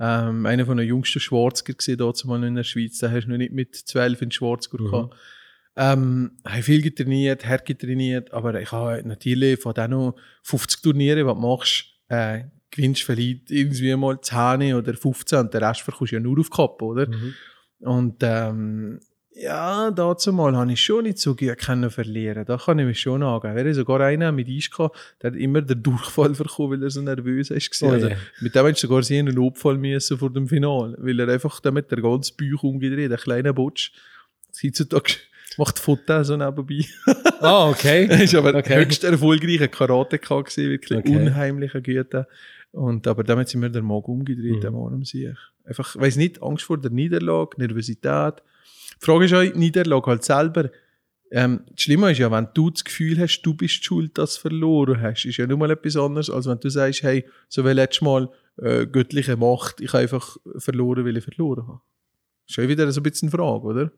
Ähm, 0.01 0.47
einer 0.47 0.65
von 0.65 0.77
den 0.77 0.87
jüngsten 0.87 1.19
Schwarzger 1.19 1.73
gewesen, 1.73 1.99
dort 1.99 2.25
mal 2.25 2.45
in 2.45 2.55
der 2.55 2.63
Schweiz. 2.63 2.99
Da 2.99 3.11
hast 3.11 3.25
du 3.25 3.31
noch 3.31 3.39
nicht 3.39 3.53
mit 3.53 3.75
12 3.75 4.23
in 4.23 4.31
Schwarzger 4.31 4.79
gehabt. 4.79 5.17
Ähm, 5.81 6.33
habe 6.45 6.63
viel 6.65 6.83
getrainiert, 6.83 7.47
hart 7.47 7.65
getrainiert, 7.65 8.33
aber 8.33 8.61
ich 8.61 8.73
habe 8.73 9.01
natürlich 9.07 9.61
von 9.61 9.75
diesen 9.75 9.91
noch 9.91 10.17
50 10.43 10.83
Turnieren, 10.83 11.19
die 11.19 11.33
du 11.33 11.41
machst, 11.41 11.85
äh, 12.09 12.41
gewinnst 12.73 13.05
vielleicht 13.05 13.49
irgendwie 13.53 13.95
mal 13.95 14.21
10 14.21 14.75
oder 14.75 14.95
15 14.95 15.39
und 15.39 15.55
den 15.55 15.63
Rest 15.63 15.83
verkaufst 15.83 16.11
du 16.11 16.17
ja 16.17 16.21
nur 16.21 16.41
auf 16.41 16.51
Kappe, 16.51 16.85
oder? 16.85 17.07
Und 17.81 18.17
ähm, 18.23 18.99
ja, 19.41 19.93
dazu 19.93 20.33
mal 20.33 20.57
habe 20.57 20.73
ich 20.73 20.81
schon 20.81 21.05
nicht 21.05 21.19
so 21.19 21.37
gut 21.37 21.57
können 21.59 21.91
verlieren. 21.91 22.45
Da 22.45 22.57
kann 22.57 22.81
ich 22.81 22.87
mich 22.87 23.01
schon 23.01 23.23
angeben. 23.23 23.55
Wäre 23.55 23.73
sogar 23.73 24.01
einer 24.01 24.33
mit 24.33 24.49
Eis 24.49 24.69
gehabt, 24.69 24.97
der 25.23 25.31
hat 25.31 25.39
immer 25.39 25.63
den 25.63 25.81
Durchfall 25.81 26.31
bekommen, 26.31 26.73
weil 26.73 26.83
er 26.83 26.91
so 26.91 27.03
nervös 27.03 27.51
ist. 27.51 27.83
Oh 27.85 27.91
also, 27.91 28.09
je. 28.09 28.17
mit 28.41 28.57
dem 28.57 28.67
hast 28.67 28.83
du 28.83 28.89
sogar 28.89 29.03
einen 29.09 29.35
Notfall 29.35 29.79
müssen 29.79 30.19
vor 30.19 30.33
dem 30.33 30.49
Finale, 30.49 30.97
weil 30.99 31.21
er 31.21 31.29
einfach 31.29 31.61
damit 31.61 31.89
der 31.93 32.03
ganze 32.03 32.33
Bauch 32.35 32.65
umgedreht, 32.65 33.13
der 33.13 33.19
kleine 33.19 33.55
Butsch. 33.55 33.93
Heutzutage 34.61 35.15
macht 35.59 35.79
Fotos 35.79 36.27
so 36.29 36.37
nebenbei. 36.37 36.85
Ah, 37.41 37.69
okay. 37.69 38.07
Er 38.11 38.23
ist 38.25 38.35
aber 38.35 38.55
Okay. 38.55 38.77
höchst 38.85 39.05
erfolgreicher 39.05 39.69
Karateka 39.69 40.41
gewesen, 40.41 40.71
wirklich 40.71 40.99
Okay. 40.99 41.17
unheimlicher 41.17 41.81
Güte. 41.81 42.27
Und, 42.73 43.07
aber 43.07 43.23
damit 43.25 43.49
sind 43.49 43.63
wir 43.63 43.69
der 43.69 43.83
Magen 43.83 44.11
umgedreht, 44.13 44.63
Mhm. 44.63 44.67
am 44.67 44.77
Arm 44.77 45.05
sich. 45.05 45.29
Einfach, 45.65 45.95
weiß 45.97 46.17
nicht, 46.17 46.43
Angst 46.43 46.65
vor 46.65 46.79
der 46.79 46.91
Niederlage, 46.91 47.57
Nervosität. 47.61 48.43
Die 49.01 49.05
Frage 49.05 49.27
ist 49.27 49.35
auch, 49.35 49.43
Niederlage 49.55 50.07
halt 50.07 50.25
selber. 50.25 50.71
Ähm, 51.31 51.61
das 51.71 51.83
Schlimme 51.83 52.11
ist 52.11 52.19
ja, 52.19 52.31
wenn 52.31 52.49
du 52.55 52.71
das 52.71 52.83
Gefühl 52.85 53.19
hast, 53.21 53.43
du 53.43 53.55
bist 53.55 53.85
schuld, 53.85 54.17
dass 54.19 54.35
du 54.37 54.41
verloren 54.49 55.01
hast, 55.01 55.27
ist 55.27 55.37
ja 55.37 55.47
nur 55.47 55.59
mal 55.59 55.71
etwas 55.71 55.97
anderes, 55.97 56.31
als 56.31 56.47
wenn 56.47 56.59
du 56.59 56.71
sagst, 56.71 57.03
hey, 57.03 57.25
so 57.49 57.65
wie 57.65 57.71
letztes 57.73 58.01
Mal 58.03 58.31
äh, 58.57 58.87
göttliche 58.87 59.37
Macht, 59.37 59.81
ich 59.81 59.93
habe 59.93 60.03
einfach 60.03 60.37
verloren, 60.57 61.05
weil 61.05 61.17
ich 61.19 61.25
verloren 61.25 61.69
habe. 61.69 61.81
Das 62.47 62.57
ist 62.57 62.63
ja 62.65 62.69
wieder 62.69 62.91
so 62.91 63.01
ein 63.01 63.05
bisschen 63.05 63.29
eine 63.29 63.37
Frage, 63.39 63.65
oder? 63.67 63.93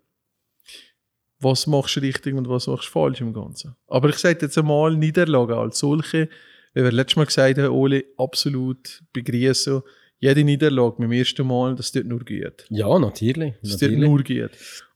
Was 1.40 1.66
machst 1.66 1.96
du 1.96 2.00
richtig 2.00 2.34
und 2.34 2.48
was 2.48 2.66
machst 2.66 2.88
du 2.88 2.92
falsch 2.92 3.20
im 3.20 3.32
Ganzen? 3.32 3.74
Aber 3.88 4.08
ich 4.10 4.16
sage 4.16 4.38
jetzt 4.42 4.58
einmal, 4.58 4.94
Niederlagen 4.94 5.56
als 5.56 5.78
solche, 5.78 6.28
wie 6.74 6.82
wir 6.82 6.92
letztes 6.92 7.16
Mal 7.16 7.26
gesagt 7.26 7.58
haben, 7.58 7.70
Oli, 7.70 8.04
absolut 8.16 9.02
begrüßen. 9.12 9.82
Jede 10.18 10.44
Niederlage 10.44 10.96
beim 10.98 11.12
ersten 11.12 11.46
Mal, 11.46 11.74
das 11.74 11.92
tut 11.92 12.04
nur 12.04 12.20
gut. 12.20 12.66
Ja, 12.68 12.98
natürlich. 12.98 13.54
Das 13.62 13.78
tut 13.78 13.90
natürlich. 13.90 13.98
nur 13.98 14.22
gut. 14.22 14.50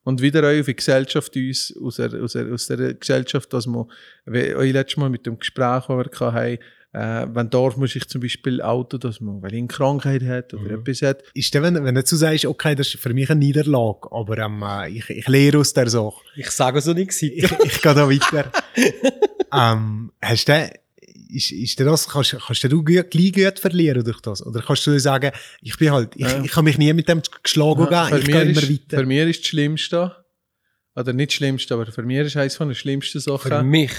Und 0.05 0.21
wieder 0.21 0.47
auch 0.47 0.61
auf 0.61 0.67
die 0.67 0.77
Gesellschaft 0.77 1.35
uns, 1.35 1.75
aus 1.83 1.97
der, 1.97 2.23
aus 2.23 2.33
der, 2.35 2.53
aus 2.53 2.67
der 2.67 2.93
Gesellschaft, 2.95 3.51
dass 3.53 3.67
man, 3.67 3.87
wie 4.27 4.55
euch 4.55 4.73
letztes 4.73 4.99
Mal 4.99 5.09
mit 5.09 5.25
dem 5.25 5.39
Gespräch, 5.39 5.87
das 5.87 6.21
wir 6.21 6.33
hatten, 6.33 6.59
äh, 6.95 7.27
wenn 7.35 7.51
darf 7.51 7.77
man 7.77 7.89
sich 7.89 8.07
zum 8.09 8.21
Beispiel 8.21 8.63
outen, 8.63 9.01
dass 9.01 9.21
man, 9.21 9.43
weil 9.43 9.53
eine 9.53 9.67
Krankheit 9.67 10.23
hat 10.23 10.55
oder 10.55 10.71
etwas 10.77 11.03
hat. 11.03 11.23
Ist 11.35 11.55
dann, 11.55 11.63
wenn, 11.65 11.85
wenn 11.85 11.95
du 11.95 12.05
sagst, 12.05 12.47
okay, 12.47 12.75
das 12.77 12.89
ist 12.95 13.01
für 13.03 13.13
mich 13.13 13.29
eine 13.31 13.41
Niederlage, 13.41 14.11
aber 14.13 14.39
ähm, 14.39 14.63
äh, 14.63 14.91
ich, 14.91 15.11
ich 15.11 15.27
lehre 15.29 15.59
aus 15.59 15.73
der 15.75 15.91
Sache. 15.91 16.21
Ich 16.37 16.51
sage 16.51 16.81
so 16.81 16.93
nichts. 16.93 17.21
Ich, 17.21 17.43
ich 17.43 17.83
gehe 17.83 17.95
da 17.95 18.09
weiter. 18.11 18.51
ähm, 19.53 20.13
hast 20.23 20.49
du, 20.49 20.71
ist, 21.31 21.51
ist 21.51 21.79
dir 21.81 21.85
das, 21.85 22.09
kannst, 22.09 22.37
kannst 22.47 22.63
du 22.65 22.69
gut, 22.85 23.11
gleich 23.11 23.33
gut 23.33 23.59
verlieren 23.59 24.05
durch 24.05 24.21
das? 24.21 24.45
Oder 24.47 24.63
kannst 24.63 24.87
du 24.87 24.93
dir 24.93 25.01
sagen, 25.01 25.33
ich 25.63 25.77
bin 25.77 25.91
halt, 25.91 26.11
ich, 26.15 26.23
Ja. 26.27 26.43
ich 26.45 26.51
kann 26.53 26.65
mich 26.65 26.79
nie 26.79 26.93
mit 26.93 27.09
dem 27.09 27.23
geschlagen 27.43 27.89
Ja, 27.91 28.07
geben, 28.09 28.21
ich 28.21 28.27
gehe 28.27 28.43
immer 28.43 28.63
ist, 28.63 28.71
weiter. 28.71 28.99
für 28.99 29.07
mich 29.07 29.19
ist 29.31 29.41
das 29.41 29.47
Schlimmste, 29.49 30.17
oder 30.95 31.13
nicht 31.13 31.31
das 31.31 31.35
Schlimmste, 31.35 31.75
aber 31.75 31.87
für 31.87 32.03
mich 32.05 32.19
ist 32.19 32.37
eines 32.37 32.55
von 32.57 32.69
den 32.69 32.77
schlimmsten 32.77 33.19
Sachen. 33.19 33.51
Für 33.51 33.63
mich. 33.65 33.91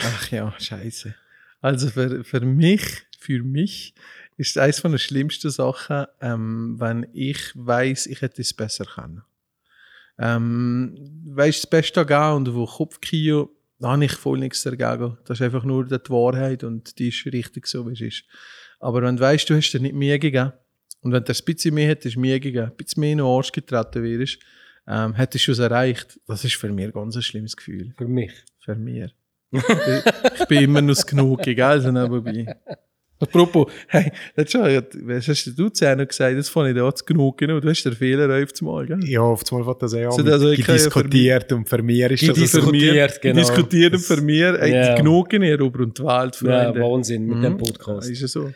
Ach 0.00 0.30
ja, 0.32 0.52
scheiße. 0.58 1.14
Also 1.60 1.88
für, 1.88 2.24
für 2.24 2.40
mich, 2.40 2.82
für 3.18 3.42
mich 3.42 3.94
ist 4.36 4.56
eines 4.56 4.80
von 4.80 4.92
den 4.92 4.98
schlimmsten 4.98 5.50
Sachen, 5.50 6.06
ähm, 6.20 6.76
wenn 6.78 7.06
ich 7.12 7.52
weiß, 7.54 8.06
ich 8.06 8.22
hätte 8.22 8.40
es 8.40 8.54
besser 8.54 8.86
können. 8.86 9.22
Ähm, 10.18 10.94
weißt 11.26 11.62
das 11.62 11.70
Beste 11.70 12.04
geben 12.04 12.32
und 12.32 12.54
wo 12.54 12.66
Kopfkino, 12.66 13.50
da 13.78 13.92
habe 13.92 14.04
ich 14.04 14.12
voll 14.12 14.38
nichts 14.38 14.62
dagegen. 14.62 15.16
Das 15.24 15.40
ist 15.40 15.42
einfach 15.42 15.64
nur 15.64 15.86
die 15.86 16.10
Wahrheit 16.10 16.64
und 16.64 16.98
die 16.98 17.08
ist 17.08 17.24
richtig 17.26 17.66
so, 17.66 17.86
wie 17.88 17.92
es 17.92 18.00
ist. 18.00 18.24
Aber 18.78 19.02
wenn 19.02 19.16
du 19.16 19.22
weißt, 19.22 19.48
du 19.48 19.54
hast 19.54 19.70
dir 19.72 19.80
nicht 19.80 19.94
mehr 19.94 20.18
gegeben 20.18 20.52
und 21.00 21.12
wenn 21.12 21.24
du 21.24 21.32
ein 21.32 21.44
bisschen 21.44 21.74
mehr 21.74 21.88
hättest, 21.88 22.16
mehr 22.16 22.40
gegeben, 22.40 22.70
ein 22.70 22.76
bisschen 22.76 23.00
mehr 23.00 23.12
in 23.12 23.18
den 23.18 23.26
Arsch 23.26 23.52
getreten 23.52 24.02
wärst, 24.02 24.38
ähm, 24.86 25.14
hättest 25.14 25.46
du 25.46 25.52
es 25.52 25.58
erreicht. 25.58 26.18
Das 26.26 26.44
ist 26.44 26.56
für 26.56 26.70
mich 26.70 26.86
ein 26.86 26.92
ganz 26.92 27.22
schlimmes 27.22 27.56
Gefühl. 27.56 27.94
Für 27.96 28.08
mich. 28.08 28.32
Für 28.60 28.74
mich. 28.74 29.14
Ich 29.52 30.46
bin 30.46 30.62
immer 30.64 30.80
noch 30.80 30.94
das 30.94 31.06
Genug, 31.06 31.42
gell? 31.42 31.60
Also 31.62 31.90
nebenbei. 31.90 32.56
Apropos, 33.22 33.70
hey, 33.88 34.10
das 34.34 34.50
schon, 34.50 34.62
was 34.62 35.28
hast 35.28 35.44
du 35.58 35.68
zu 35.68 35.84
noch 35.94 36.08
gesagt? 36.08 36.38
Das 36.38 36.48
fand 36.48 36.70
ich 36.70 36.74
da 36.74 36.94
zu 36.94 37.04
genug 37.04 37.36
genommen. 37.36 37.60
Du 37.60 37.68
hast 37.68 37.82
den 37.82 37.92
Fehler 37.92 38.42
auf 38.42 38.48
Mal, 38.62 38.86
gell? 38.86 39.00
Ja, 39.04 39.20
auf 39.20 39.42
einmal 39.52 39.66
fängt 39.66 39.82
das 39.82 39.92
ja 39.92 40.10
So, 40.10 40.22
an, 40.22 40.28
also 40.28 40.50
ja 40.52 40.72
diskutiert 40.74 41.52
und 41.52 41.68
für 41.68 41.82
mich 41.82 41.98
ist 42.00 42.22
das 42.22 42.28
Gidis- 42.38 42.46
so, 42.46 42.58
Diskutiert, 42.60 43.20
genau. 43.20 43.40
Diskutieren 43.40 43.98
für 43.98 44.20
mich, 44.22 44.40
ey, 44.40 44.72
Ja. 44.72 44.94
die 44.94 45.02
genug 45.02 45.30
in 45.34 45.42
Europa 45.42 45.82
und 45.82 45.98
die 45.98 46.02
Welt, 46.02 46.40
Ja, 46.40 46.62
Freunde. 46.72 46.80
Wahnsinn 46.80 47.26
mit 47.26 47.36
Mhm. 47.38 47.42
dem 47.42 47.56
Podcast. 47.58 48.08
Ist 48.08 48.22
ja 48.22 48.28
so. 48.28 48.50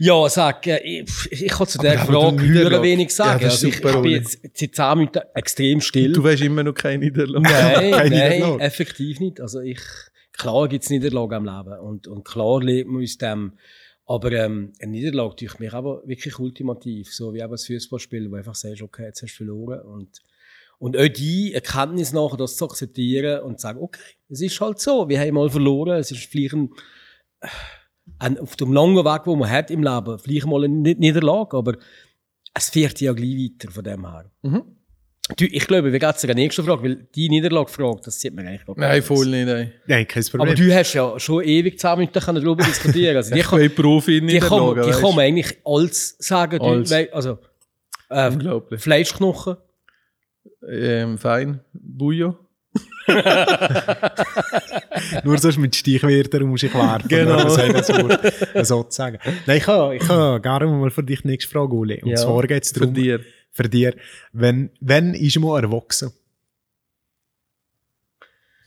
Ja, 0.00 0.28
sag, 0.28 0.66
ich, 0.66 1.04
ich 1.30 1.46
kann 1.52 1.68
zu 1.68 1.78
der 1.78 1.96
Frage 2.00 2.42
hören 2.44 2.82
wenig 2.82 3.14
sagen. 3.14 3.40
Ja, 3.44 3.50
also 3.50 3.68
ich, 3.68 3.76
ich 3.76 3.80
bin 3.82 4.04
jetzt 4.06 4.38
seit 4.54 4.74
10 4.74 4.98
Minuten 4.98 5.20
extrem 5.34 5.80
still. 5.80 6.12
Du 6.12 6.24
weißt 6.24 6.42
immer 6.42 6.64
noch 6.64 6.74
keine 6.74 7.04
Niederlage. 7.04 7.40
Nein, 7.42 7.52
Keine 7.92 8.10
nein, 8.18 8.32
Niederlage. 8.32 8.62
effektiv 8.64 9.20
nicht. 9.20 9.40
Also 9.40 9.60
ich, 9.60 9.78
klar 10.32 10.68
gibt's 10.68 10.90
Niederlagen 10.90 11.34
am 11.34 11.44
Leben 11.44 11.78
und, 11.80 12.06
und 12.08 12.24
klar 12.24 12.62
lebt 12.62 12.88
man 12.90 13.02
aus 13.02 13.18
dem. 13.18 13.52
Aber 14.04 14.32
ähm, 14.32 14.72
eine 14.80 14.90
Niederlage 14.90 15.36
tue 15.36 15.46
ich 15.48 15.58
mich 15.58 15.72
aber 15.72 16.02
wirklich 16.06 16.38
ultimativ, 16.38 17.14
so 17.14 17.32
wie 17.34 17.38
eben 17.40 17.50
das 17.52 17.66
Fußballspiel, 17.66 18.30
wo 18.30 18.34
einfach 18.36 18.54
sagst, 18.56 18.82
okay, 18.82 19.04
jetzt 19.04 19.22
hast 19.22 19.32
du 19.34 19.36
verloren 19.44 19.80
und 19.82 20.20
und 20.78 20.96
auch 20.96 21.06
die 21.06 21.54
Erkenntnis 21.54 22.12
nachher, 22.12 22.36
das 22.36 22.56
zu 22.56 22.64
akzeptieren 22.64 23.42
und 23.44 23.60
zu 23.60 23.62
sagen, 23.62 23.78
okay, 23.80 24.00
es 24.28 24.40
ist 24.40 24.60
halt 24.60 24.80
so, 24.80 25.08
wir 25.08 25.20
haben 25.20 25.34
mal 25.34 25.48
verloren, 25.48 25.96
es 26.00 26.10
ist 26.10 26.24
vielleicht 26.24 26.54
ein, 26.54 26.70
ein 28.18 28.36
auf 28.38 28.56
dem 28.56 28.72
langen 28.72 28.96
Weg, 29.04 29.22
wo 29.26 29.36
man 29.36 29.48
hat 29.48 29.70
im 29.70 29.84
Leben, 29.84 30.18
vielleicht 30.18 30.46
mal 30.46 30.64
eine 30.64 30.74
Ni- 30.74 30.96
Niederlage, 30.96 31.56
aber 31.56 31.76
es 32.52 32.70
fährt 32.70 33.00
ja 33.00 33.12
gleich 33.12 33.36
weiter 33.36 33.70
von 33.70 33.84
dem 33.84 34.10
her. 34.10 34.30
Mhm. 34.42 34.62
Du, 35.36 35.44
ich 35.44 35.66
glaube, 35.68 35.92
wir 35.92 35.98
gehen 36.00 36.12
zur 36.16 36.34
nächsten 36.34 36.64
Frage, 36.64 36.82
weil 36.82 36.96
die 37.14 37.28
Niederlage-Frage, 37.28 38.00
das 38.04 38.20
sieht 38.20 38.34
man 38.34 38.44
eigentlich 38.46 38.66
noch 38.66 38.74
gar 38.74 38.88
Nein, 38.88 38.96
nicht. 38.98 39.06
voll 39.06 39.26
nicht, 39.26 39.48
ey. 39.48 39.70
Nein, 39.86 40.08
kein 40.08 40.24
Problem. 40.24 40.40
Aber 40.48 40.54
du 40.54 40.74
hast 40.74 40.92
ja 40.94 41.18
schon 41.20 41.44
ewig 41.44 41.78
10 41.78 41.98
Minuten 41.98 42.20
darüber 42.34 42.64
diskutieren 42.64 43.16
Also 43.16 43.32
die 43.34 43.40
Ich 43.40 43.46
kann, 43.46 43.60
bin 43.60 43.72
Profi 43.74 44.18
in 44.18 44.26
die 44.26 44.40
kann, 44.40 44.58
Niederlagen, 44.60 44.82
die 44.92 45.00
kann 45.00 45.10
man 45.14 45.20
eigentlich 45.20 45.56
alles 45.64 46.16
sagen. 46.18 46.58
Du, 46.58 46.64
Alles. 46.64 46.90
wei- 46.90 47.12
also, 47.12 47.38
äh, 48.10 48.28
Unglaublich. 48.30 48.80
Fleischknochen. 48.80 49.56
Ähm, 50.68 51.16
fein. 51.18 51.60
Bujo. 51.72 52.36
Nur 55.24 55.38
sonst 55.38 55.58
mit 55.58 55.74
Stichwörtern 55.76 56.44
muss 56.44 56.62
ich 56.64 56.72
warten, 56.74 57.06
Genau. 57.08 57.36
das 57.44 57.86
so, 57.86 57.94
so 58.64 58.82
zu 58.84 58.96
sagen. 58.96 59.18
Nein, 59.46 59.58
ich 59.58 59.66
habe, 59.66 59.96
ich 59.96 60.08
habe 60.08 60.40
gerne 60.40 60.66
mal 60.66 60.90
für 60.90 61.02
dich 61.02 61.22
die 61.22 61.28
nächste 61.28 61.50
Frage, 61.50 61.72
Uli. 61.74 62.00
Und 62.02 62.10
Ja, 62.10 62.16
zwar 62.16 62.42
geht 62.46 62.64
es 62.64 62.72
Für 62.72 62.80
darum, 62.80 62.94
dir. 62.94 63.20
Für 63.52 63.68
dir, 63.68 63.94
wenn, 64.32 64.70
wenn 64.80 65.14
ist 65.14 65.38
man 65.38 65.62
erwachsen? 65.62 66.12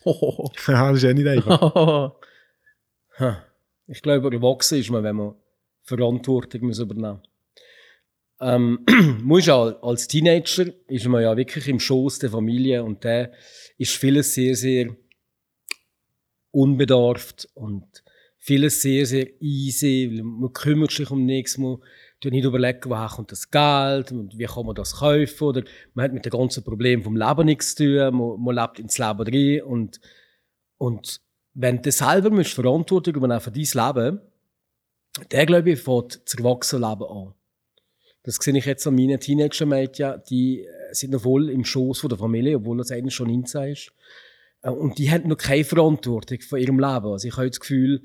Hohoho. 0.04 0.52
Das 0.68 0.98
ist 0.98 1.04
ja 1.04 1.14
nicht 1.14 1.28
einfach. 1.28 2.14
Ich 3.88 4.02
glaube, 4.02 4.34
erwachsen 4.34 4.80
ist 4.80 4.90
man, 4.90 5.04
wenn 5.04 5.16
man 5.16 5.36
Verantwortung 5.84 6.68
muss 6.68 6.80
übernehmen 6.80 7.22
ähm, 8.40 8.86
muss 9.24 9.46
ja 9.46 9.56
als 9.82 10.08
Teenager 10.08 10.66
ist 10.88 11.08
man 11.08 11.22
ja 11.22 11.36
wirklich 11.36 11.68
im 11.68 11.80
Schoß 11.80 12.20
der 12.20 12.30
Familie 12.30 12.84
und 12.84 13.04
da 13.06 13.30
ist 13.78 13.96
vieles 13.96 14.34
sehr, 14.34 14.56
sehr 14.56 14.96
unbedarft 16.52 17.48
und 17.54 17.86
vieles 18.38 18.82
sehr, 18.82 19.06
sehr 19.06 19.42
easy. 19.42 20.22
Man 20.24 20.54
kümmert 20.54 20.92
sich 20.92 21.10
um 21.12 21.26
nichts, 21.26 21.58
man 21.58 21.78
tut 22.26 22.34
nicht 22.34 22.46
überlegen, 22.46 22.90
woher 22.90 23.08
kommt 23.08 23.32
das 23.32 23.50
Geld 23.50 24.12
und 24.12 24.38
wie 24.38 24.46
kann 24.46 24.66
man 24.66 24.76
das 24.76 24.98
kaufen 24.98 25.44
oder 25.44 25.64
man 25.94 26.06
hat 26.06 26.14
mit 26.14 26.26
dem 26.26 26.32
ganzen 26.32 26.64
Problem 26.64 27.04
vom 27.04 27.16
Leben 27.16 27.46
nichts 27.46 27.76
zu 27.76 27.86
tun, 27.86 28.18
man, 28.18 28.42
man 28.42 28.56
lebt 28.56 28.80
ins 28.80 28.98
Leben 28.98 29.26
drin 29.26 29.62
und, 29.62 30.02
und 30.78 31.22
wenn 31.54 31.82
du 31.82 31.92
selber 31.92 32.44
Verantwortung 32.44 33.16
übernehmen 33.16 33.42
für 33.42 33.52
dein 33.52 33.96
Leben, 33.96 34.22
der, 35.32 35.46
glaube 35.46 35.72
ich, 35.72 35.80
fängt 35.80 36.22
das 36.26 36.34
Erwachsenenleben 36.36 37.08
an. 37.08 37.34
Das 38.24 38.36
sehe 38.36 38.58
ich 38.58 38.66
jetzt 38.66 38.86
an 38.88 38.96
meinen 38.96 39.20
Teenager-Mädchen, 39.20 40.24
die 40.30 40.66
äh, 40.66 40.94
sind 40.94 41.12
noch 41.12 41.22
voll 41.22 41.50
im 41.50 41.64
Schoß 41.64 42.02
der 42.10 42.18
Familie, 42.18 42.58
obwohl 42.58 42.78
das 42.78 42.92
eigentlich 42.92 43.14
schon 43.14 43.28
19 43.28 43.72
ist. 43.72 43.92
Äh, 44.64 44.72
Und 44.72 44.98
die 44.98 45.10
haben 45.12 45.30
noch 45.30 45.38
keine 45.38 45.64
Verantwortung 45.64 46.42
von 46.42 46.60
ihrem 46.60 46.80
Leben. 46.80 47.06
Also 47.06 47.28
ich 47.28 47.38
habe 47.38 47.48
das 47.48 47.60
Gefühl, 47.60 48.02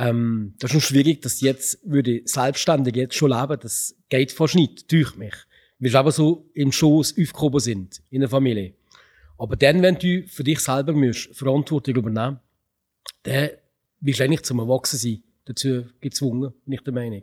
ähm, 0.00 0.54
das 0.58 0.70
ist 0.70 0.72
schon 0.72 0.80
schwierig, 0.80 1.20
dass 1.20 1.42
jetzt 1.42 1.78
würde 1.84 2.22
selbstständig 2.24 2.96
jetzt 2.96 3.14
schon 3.14 3.30
leben. 3.30 3.58
Das 3.60 3.94
geht 4.08 4.32
fast 4.32 4.54
nicht, 4.54 4.90
durch 4.90 5.14
mich. 5.16 5.34
Weil 5.78 5.90
sie 5.90 5.98
aber 5.98 6.10
so 6.10 6.48
im 6.54 6.72
Schoß 6.72 7.16
aufgehoben 7.20 7.60
sind, 7.60 8.02
in 8.10 8.20
der 8.20 8.30
Familie. 8.30 8.74
Aber 9.36 9.56
dann, 9.56 9.82
wenn 9.82 9.98
du 9.98 10.26
für 10.26 10.44
dich 10.44 10.60
selber 10.60 10.92
musst, 10.92 11.34
Verantwortung 11.36 11.94
übernehmen 11.94 12.40
dann 13.22 13.50
bist 14.00 14.18
du 14.18 14.24
eigentlich 14.24 14.42
zum 14.42 14.60
Erwachsensein 14.60 15.22
dazu 15.44 15.84
gezwungen, 16.00 16.54
nicht 16.64 16.86
der 16.86 16.94
Meinung. 16.94 17.22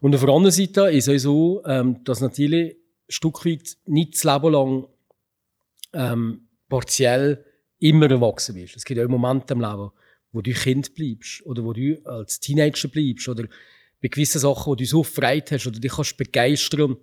Und 0.00 0.14
auf 0.14 0.20
der 0.24 0.34
anderen 0.34 0.52
Seite 0.52 0.90
ist 0.90 1.08
es 1.08 1.22
so, 1.22 1.62
ähm, 1.64 2.02
dass 2.04 2.20
natürlich 2.20 2.72
ein 2.72 2.76
Stück 3.08 3.44
weit 3.46 3.76
nicht 3.86 4.14
das 4.14 4.24
Leben 4.24 4.52
lang 4.52 4.86
ähm, 5.92 6.48
partiell 6.68 7.44
immer 7.78 8.10
erwachsen 8.10 8.54
bist. 8.54 8.76
Es 8.76 8.84
gibt 8.84 9.00
auch 9.00 9.08
Momente 9.08 9.54
im 9.54 9.60
Leben, 9.60 9.90
wo 10.32 10.42
du 10.42 10.52
Kind 10.52 10.94
bleibst 10.94 11.44
oder 11.44 11.64
wo 11.64 11.72
du 11.72 12.00
als 12.04 12.40
Teenager 12.40 12.88
bleibst 12.88 13.28
oder 13.28 13.44
bei 14.00 14.08
gewissen 14.08 14.40
Sachen, 14.40 14.66
wo 14.66 14.74
du 14.74 14.84
so 14.84 15.02
Freude 15.02 15.46
hast 15.50 15.66
oder 15.66 15.78
dich 15.78 15.92
kannst 15.92 16.16
begeistern, 16.16 16.96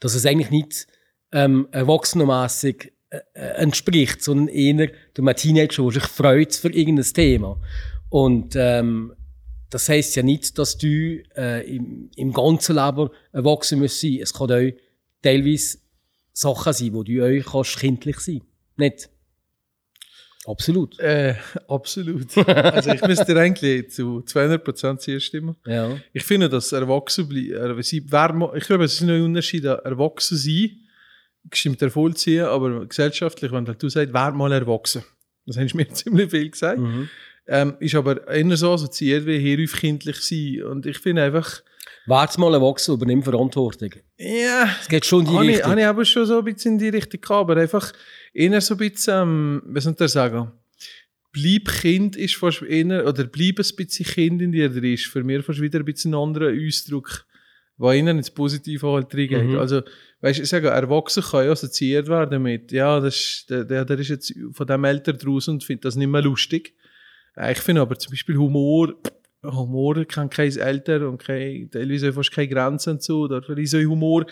dass 0.00 0.14
es 0.14 0.26
eigentlich 0.26 0.50
nicht 0.50 0.86
ähm, 1.32 1.68
erwachsenenmässig 1.70 2.92
äh, 3.10 3.18
äh, 3.34 3.40
entspricht, 3.62 4.22
sondern 4.22 4.48
eher 4.48 4.90
einem 5.16 5.36
Teenager, 5.36 5.82
der 5.82 5.92
sich 5.92 6.04
freut 6.04 6.54
für 6.54 6.72
irgendein 6.72 7.12
Thema. 7.12 7.60
Und 8.08 8.54
ähm, 8.56 9.14
das 9.70 9.88
heißt 9.88 10.16
ja 10.16 10.22
nicht, 10.22 10.58
dass 10.58 10.78
du 10.78 11.22
äh, 11.36 11.76
im, 11.76 12.10
im 12.16 12.32
ganzen 12.32 12.76
Leben 12.76 13.08
erwachsen 13.32 13.78
musst 13.78 14.00
sein. 14.00 14.18
Es 14.20 14.34
kann 14.34 14.50
auch 14.50 14.72
teilweise 15.22 15.78
Sachen 16.32 16.72
sein, 16.72 16.92
wo 16.92 17.04
du 17.04 17.22
euch 17.22 17.44
kannst 17.44 17.78
kindlich 17.78 18.18
sein. 18.18 18.42
Nicht? 18.76 19.10
Absolut. 20.46 20.98
Äh, 20.98 21.34
absolut. 21.68 22.36
also 22.48 22.90
ich 22.90 23.02
müsste 23.02 23.26
dir 23.26 23.40
eigentlich 23.40 23.90
zu 23.90 24.24
200% 24.26 24.98
zustimmen. 24.98 25.56
Ja. 25.66 25.96
Ich 26.12 26.24
finde, 26.24 26.48
dass 26.48 26.72
erwachsen 26.72 27.28
bleiben, 27.28 27.52
äh, 27.52 28.56
ich 28.56 28.64
glaube, 28.64 28.84
es 28.84 28.94
ist 28.94 29.02
ein 29.02 29.22
Unterschied, 29.22 29.66
an 29.66 29.78
erwachsen 29.80 30.38
sein, 30.38 30.70
stimmt 31.52 31.82
er 31.82 31.90
voll 31.90 32.14
ziehen, 32.14 32.44
aber 32.44 32.86
gesellschaftlich, 32.86 33.52
wenn 33.52 33.64
du 33.64 33.88
sagst, 33.88 34.14
wer 34.14 34.32
mal 34.32 34.52
erwachsen. 34.52 35.04
Das 35.46 35.58
hast 35.58 35.72
du 35.72 35.76
mir 35.76 35.88
ziemlich 35.92 36.30
viel 36.30 36.50
gesagt. 36.50 36.78
Mhm. 36.78 37.08
Ähm, 37.46 37.74
ist 37.80 37.94
aber 37.94 38.28
eher 38.28 38.56
so 38.56 38.72
assoziiert 38.72 39.26
wie 39.26 39.38
hierhäufig 39.38 40.22
sein. 40.22 40.62
Und 40.64 40.86
ich 40.86 40.98
finde 40.98 41.22
einfach, 41.24 41.62
Wär's 42.06 42.38
mal 42.38 42.54
erwachsen, 42.54 42.94
übernimm 42.94 43.22
Verantwortung. 43.22 43.90
ja, 44.18 44.68
Es 44.80 44.88
geht 44.88 45.04
schon 45.04 45.26
in 45.26 45.30
die 45.30 45.36
Richtung. 45.38 45.70
habe 45.70 45.80
ich 45.80 45.86
aber 45.86 46.04
schon 46.04 46.26
so 46.26 46.38
ein 46.38 46.44
bisschen 46.44 46.72
in 46.72 46.78
die 46.78 46.88
Richtung 46.88 47.20
gehabt, 47.20 47.50
aber 47.50 47.60
einfach 47.60 47.92
eher 48.32 48.60
so 48.60 48.74
ein 48.74 48.78
bisschen, 48.78 49.22
ähm, 49.22 49.62
was 49.66 49.84
soll 49.84 49.96
ich 49.98 50.08
sagen, 50.08 50.50
bleib 51.32 51.68
Kind 51.80 52.16
ist 52.16 52.36
fast 52.36 52.62
eher, 52.62 53.06
oder 53.06 53.24
bleib 53.24 53.58
ein 53.58 53.76
bisschen 53.76 54.06
Kind 54.06 54.42
in 54.42 54.52
dir 54.52 54.68
drin, 54.68 54.94
ist 54.94 55.06
für 55.06 55.22
mich 55.22 55.44
fast 55.44 55.60
wieder 55.60 55.78
ein 55.78 55.84
bisschen 55.84 56.12
ein 56.14 56.20
anderer 56.20 56.52
Ausdruck, 56.52 57.26
der 57.78 57.92
ihnen 57.92 58.18
ins 58.18 58.30
Positive 58.30 58.86
halt 58.88 59.14
reingeht. 59.14 59.48
Mhm. 59.48 59.58
Also, 59.58 59.82
weißt 60.20 60.38
du, 60.38 60.42
ich 60.42 60.48
sage, 60.48 60.68
erwachsen 60.68 61.22
kann 61.22 61.44
ja 61.44 61.52
assoziiert 61.52 62.08
werden 62.08 62.42
mit, 62.42 62.72
ja, 62.72 62.98
das 63.00 63.14
ist, 63.14 63.50
der, 63.50 63.64
der, 63.64 63.84
der 63.84 63.98
ist 63.98 64.08
jetzt 64.08 64.34
von 64.52 64.66
dem 64.66 64.84
älter 64.84 65.12
draußen 65.12 65.54
und 65.54 65.64
findet 65.64 65.84
das 65.84 65.96
nicht 65.96 66.08
mehr 66.08 66.22
lustig. 66.22 66.74
Äh, 67.36 67.52
Ich 67.52 67.58
finde 67.58 67.82
aber 67.82 67.98
zum 67.98 68.12
Beispiel 68.12 68.36
Humor, 68.36 68.94
Humor 69.42 70.04
kennt 70.04 70.32
kein 70.32 70.60
Alter 70.60 71.08
und 71.08 71.22
kein, 71.22 71.70
teilweise 71.70 72.12
fast 72.12 72.32
keine 72.32 72.48
Grenzen 72.48 73.00
so, 73.00 73.22
oder 73.22 73.42
so 73.64 73.78
Humor. 73.78 74.26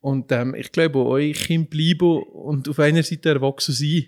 Und 0.00 0.30
ähm, 0.32 0.54
ich 0.54 0.72
glaube, 0.72 1.04
euch 1.04 1.44
Kind 1.44 1.70
bleiben 1.70 2.22
und 2.22 2.68
auf 2.68 2.78
einer 2.78 3.02
Seite 3.02 3.30
erwachsen 3.30 3.72
sein, 3.72 4.06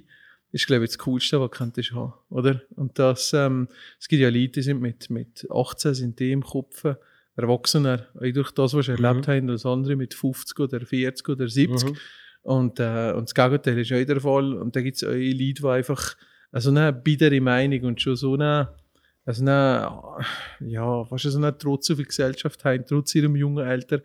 ist, 0.53 0.67
glaube 0.67 0.85
ich, 0.85 0.91
das 0.91 0.99
Coolste, 0.99 1.41
was 1.41 1.51
könntest 1.51 1.93
haben, 1.93 2.15
oder? 2.31 2.63
Und 2.77 2.99
das, 2.99 3.33
ähm, 3.35 3.69
es 4.01 4.09
gibt 4.09 4.23
ja 4.23 4.31
Leute, 4.31 4.53
die 4.53 4.63
sind 4.63 4.81
mit, 4.81 5.11
mit 5.11 5.47
18, 5.51 5.95
sind 5.95 6.19
die 6.19 6.33
im 6.33 6.43
Kopf 6.43 6.85
erwachsener, 7.37 8.09
durch 8.15 8.51
das, 8.53 8.75
was 8.75 8.87
sie 8.87 8.93
erlebt 8.93 9.29
haben, 9.29 9.51
als 9.51 9.67
andere 9.67 9.97
mit 9.97 10.15
50 10.15 10.59
oder 10.59 10.81
40 10.81 11.29
oder 11.29 11.49
70. 11.49 11.91
Mhm. 11.91 11.97
Und, 12.43 12.81
äh, 12.81 13.13
und 13.13 13.29
das 13.29 13.35
Gegenteil 13.35 13.79
ist 13.79 13.93
auch 13.93 14.05
der 14.05 14.21
Fall. 14.21 14.55
Und 14.55 14.75
da 14.75 14.81
gibt 14.81 14.97
es 14.97 15.05
auch 15.05 15.13
Leute, 15.13 15.55
die 15.55 15.67
einfach 15.67 16.17
also 16.51 16.71
eine 16.71 16.93
bittere 16.93 17.41
Meinung 17.41 17.85
und 17.85 18.01
schon 18.01 18.17
so 18.17 18.35
eine, 18.35 18.69
also 19.25 19.43
eine, 19.43 19.91
ja, 20.61 21.05
fast 21.05 21.25
so 21.25 21.39
eine 21.39 21.57
Trotz 21.57 21.91
auf 21.91 21.99
die 21.99 22.05
Gesellschaft 22.05 22.65
haben, 22.65 22.85
trotz 22.87 23.15
ihrem 23.15 23.37
jungen 23.37 23.67
Alter. 23.67 24.01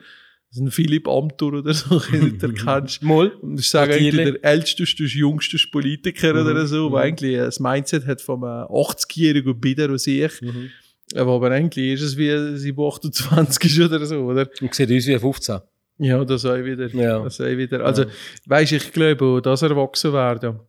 Also 0.50 0.66
ein 0.66 0.72
Philipp 0.72 1.08
Amthor 1.08 1.54
oder 1.54 1.74
so, 1.74 2.00
den 2.12 2.38
du 2.38 2.54
kennst. 2.54 3.02
Mal. 3.02 3.30
Und 3.42 3.60
ich 3.60 3.70
sage 3.70 3.96
eigentlich 3.96 4.34
der 4.34 4.44
älteste, 4.44 5.04
jüngste 5.04 5.58
Politiker 5.72 6.32
oder 6.32 6.66
so, 6.68 6.90
der 6.90 7.00
eigentlich 7.00 7.38
das 7.38 7.60
Mindset 7.60 8.06
hat 8.06 8.22
vom 8.22 8.44
äh, 8.44 8.48
80-jährigen 8.48 9.60
Bitter 9.60 9.92
aus 9.92 10.06
ich. 10.06 10.42
Mhm. 10.42 10.70
Aber, 11.16 11.34
aber 11.34 11.52
eigentlich 11.52 11.94
ist 11.94 12.02
es 12.02 12.18
wie 12.18 12.58
sie 12.58 12.74
28 12.78 13.78
ist 13.78 13.80
oder 13.80 14.06
so, 14.06 14.20
oder? 14.20 14.48
Und 14.62 14.74
sieht 14.74 14.92
aus 14.92 15.08
wie 15.08 15.18
15. 15.18 15.60
Ja, 16.00 16.24
das 16.26 16.46
auch 16.46 16.58
wieder. 16.58 16.88
Ja. 16.88 17.20
Das 17.24 17.40
auch 17.40 17.46
wieder. 17.46 17.86
Also, 17.86 18.06
weisst 18.46 18.72
ich 18.74 18.92
glaube, 18.92 19.42
das 19.44 19.62
erwachsen 19.62 20.14
werden. 20.14 20.60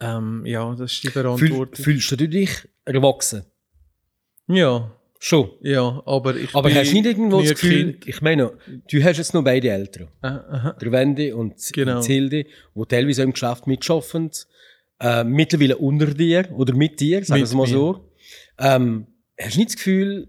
Ähm, 0.00 0.44
ja, 0.44 0.74
das 0.74 0.92
ist 0.92 1.02
die 1.04 1.08
Fühl, 1.08 1.22
Verantwortung. 1.22 1.84
fühlst 1.84 2.10
du 2.10 2.16
dich 2.28 2.50
erwachsen? 2.84 3.44
ja, 4.48 4.92
Schon. 5.18 5.50
ja, 5.62 6.02
aber 6.04 6.36
ich 6.36 6.54
Aber 6.54 6.72
hast 6.72 6.90
du 6.90 6.94
nicht 6.94 7.06
irgendwo 7.06 7.40
das 7.40 7.50
Gefühl, 7.52 7.92
Kind. 7.94 8.06
ich 8.08 8.20
meine, 8.20 8.52
du 8.90 9.02
hast 9.02 9.16
jetzt 9.16 9.32
noch 9.32 9.42
beide 9.42 9.70
Eltern. 9.70 10.08
Aha. 10.20 10.76
Der 10.80 10.92
Wendy 10.92 11.32
und 11.32 11.54
Genau. 11.72 12.00
die 12.00 12.06
Zilde, 12.06 12.44
die 12.44 12.84
teilweise 12.86 13.22
im 13.22 13.32
Geschäft 13.32 13.66
mitschaffen, 13.66 14.30
äh, 15.00 15.24
mittlerweile 15.24 15.78
unter 15.78 16.06
dir 16.12 16.48
oder 16.52 16.74
mit 16.74 17.00
dir, 17.00 17.24
sagen 17.24 17.40
wir 17.40 17.44
es 17.44 17.54
mal 17.54 17.66
so. 17.66 18.10
Ähm, 18.58 19.06
hast 19.40 19.54
du 19.54 19.58
nicht 19.60 19.70
das 19.70 19.76
Gefühl, 19.76 20.28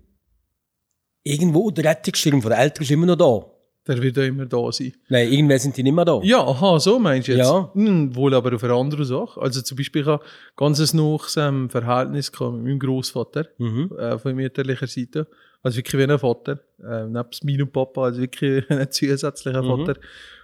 irgendwo 1.23 1.69
der 1.69 1.83
Rettungsschirm 1.83 2.41
von 2.41 2.51
den 2.51 2.59
Eltern 2.59 2.83
ist 2.83 2.91
immer 2.91 3.05
noch 3.05 3.17
da? 3.17 3.56
Der 3.87 4.01
wird 4.01 4.17
auch 4.19 4.23
immer 4.23 4.45
da 4.45 4.71
sein. 4.71 4.93
Nein, 5.09 5.31
irgendwann 5.31 5.59
sind 5.59 5.77
die 5.77 5.83
nicht 5.83 5.93
mehr 5.93 6.05
da. 6.05 6.19
Ja, 6.23 6.39
aha, 6.45 6.79
so 6.79 6.99
meinst 6.99 7.27
du 7.27 7.31
jetzt? 7.33 7.47
Ja. 7.47 7.71
Hm, 7.73 8.15
wohl 8.15 8.33
aber 8.33 8.53
auf 8.55 8.63
eine 8.63 8.73
andere 8.73 9.05
Sache. 9.05 9.39
Also 9.41 9.61
zum 9.61 9.77
Beispiel, 9.77 10.01
ich 10.01 10.07
habe 10.07 10.23
ganz 10.55 10.79
ein 10.79 10.97
nahes 10.97 11.37
ähm, 11.37 11.69
Verhältnis 11.69 12.31
mit 12.31 12.39
meinem 12.63 12.79
Großvater 12.79 13.45
Mhm. 13.57 13.91
äh, 13.97 14.17
von 14.19 14.35
mütterlicher 14.35 14.87
Seite. 14.87 15.27
Also 15.63 15.77
wirklich 15.77 15.99
wie 15.99 16.11
ein 16.11 16.19
Vater. 16.19 16.59
Äh, 16.83 17.05
nebst 17.07 17.43
meinem 17.43 17.69
Papa, 17.71 18.03
also 18.05 18.21
wirklich 18.21 18.63
ein 18.69 18.91
zusätzlicher 18.91 19.63
Mhm. 19.63 19.85
Vater. 19.85 19.99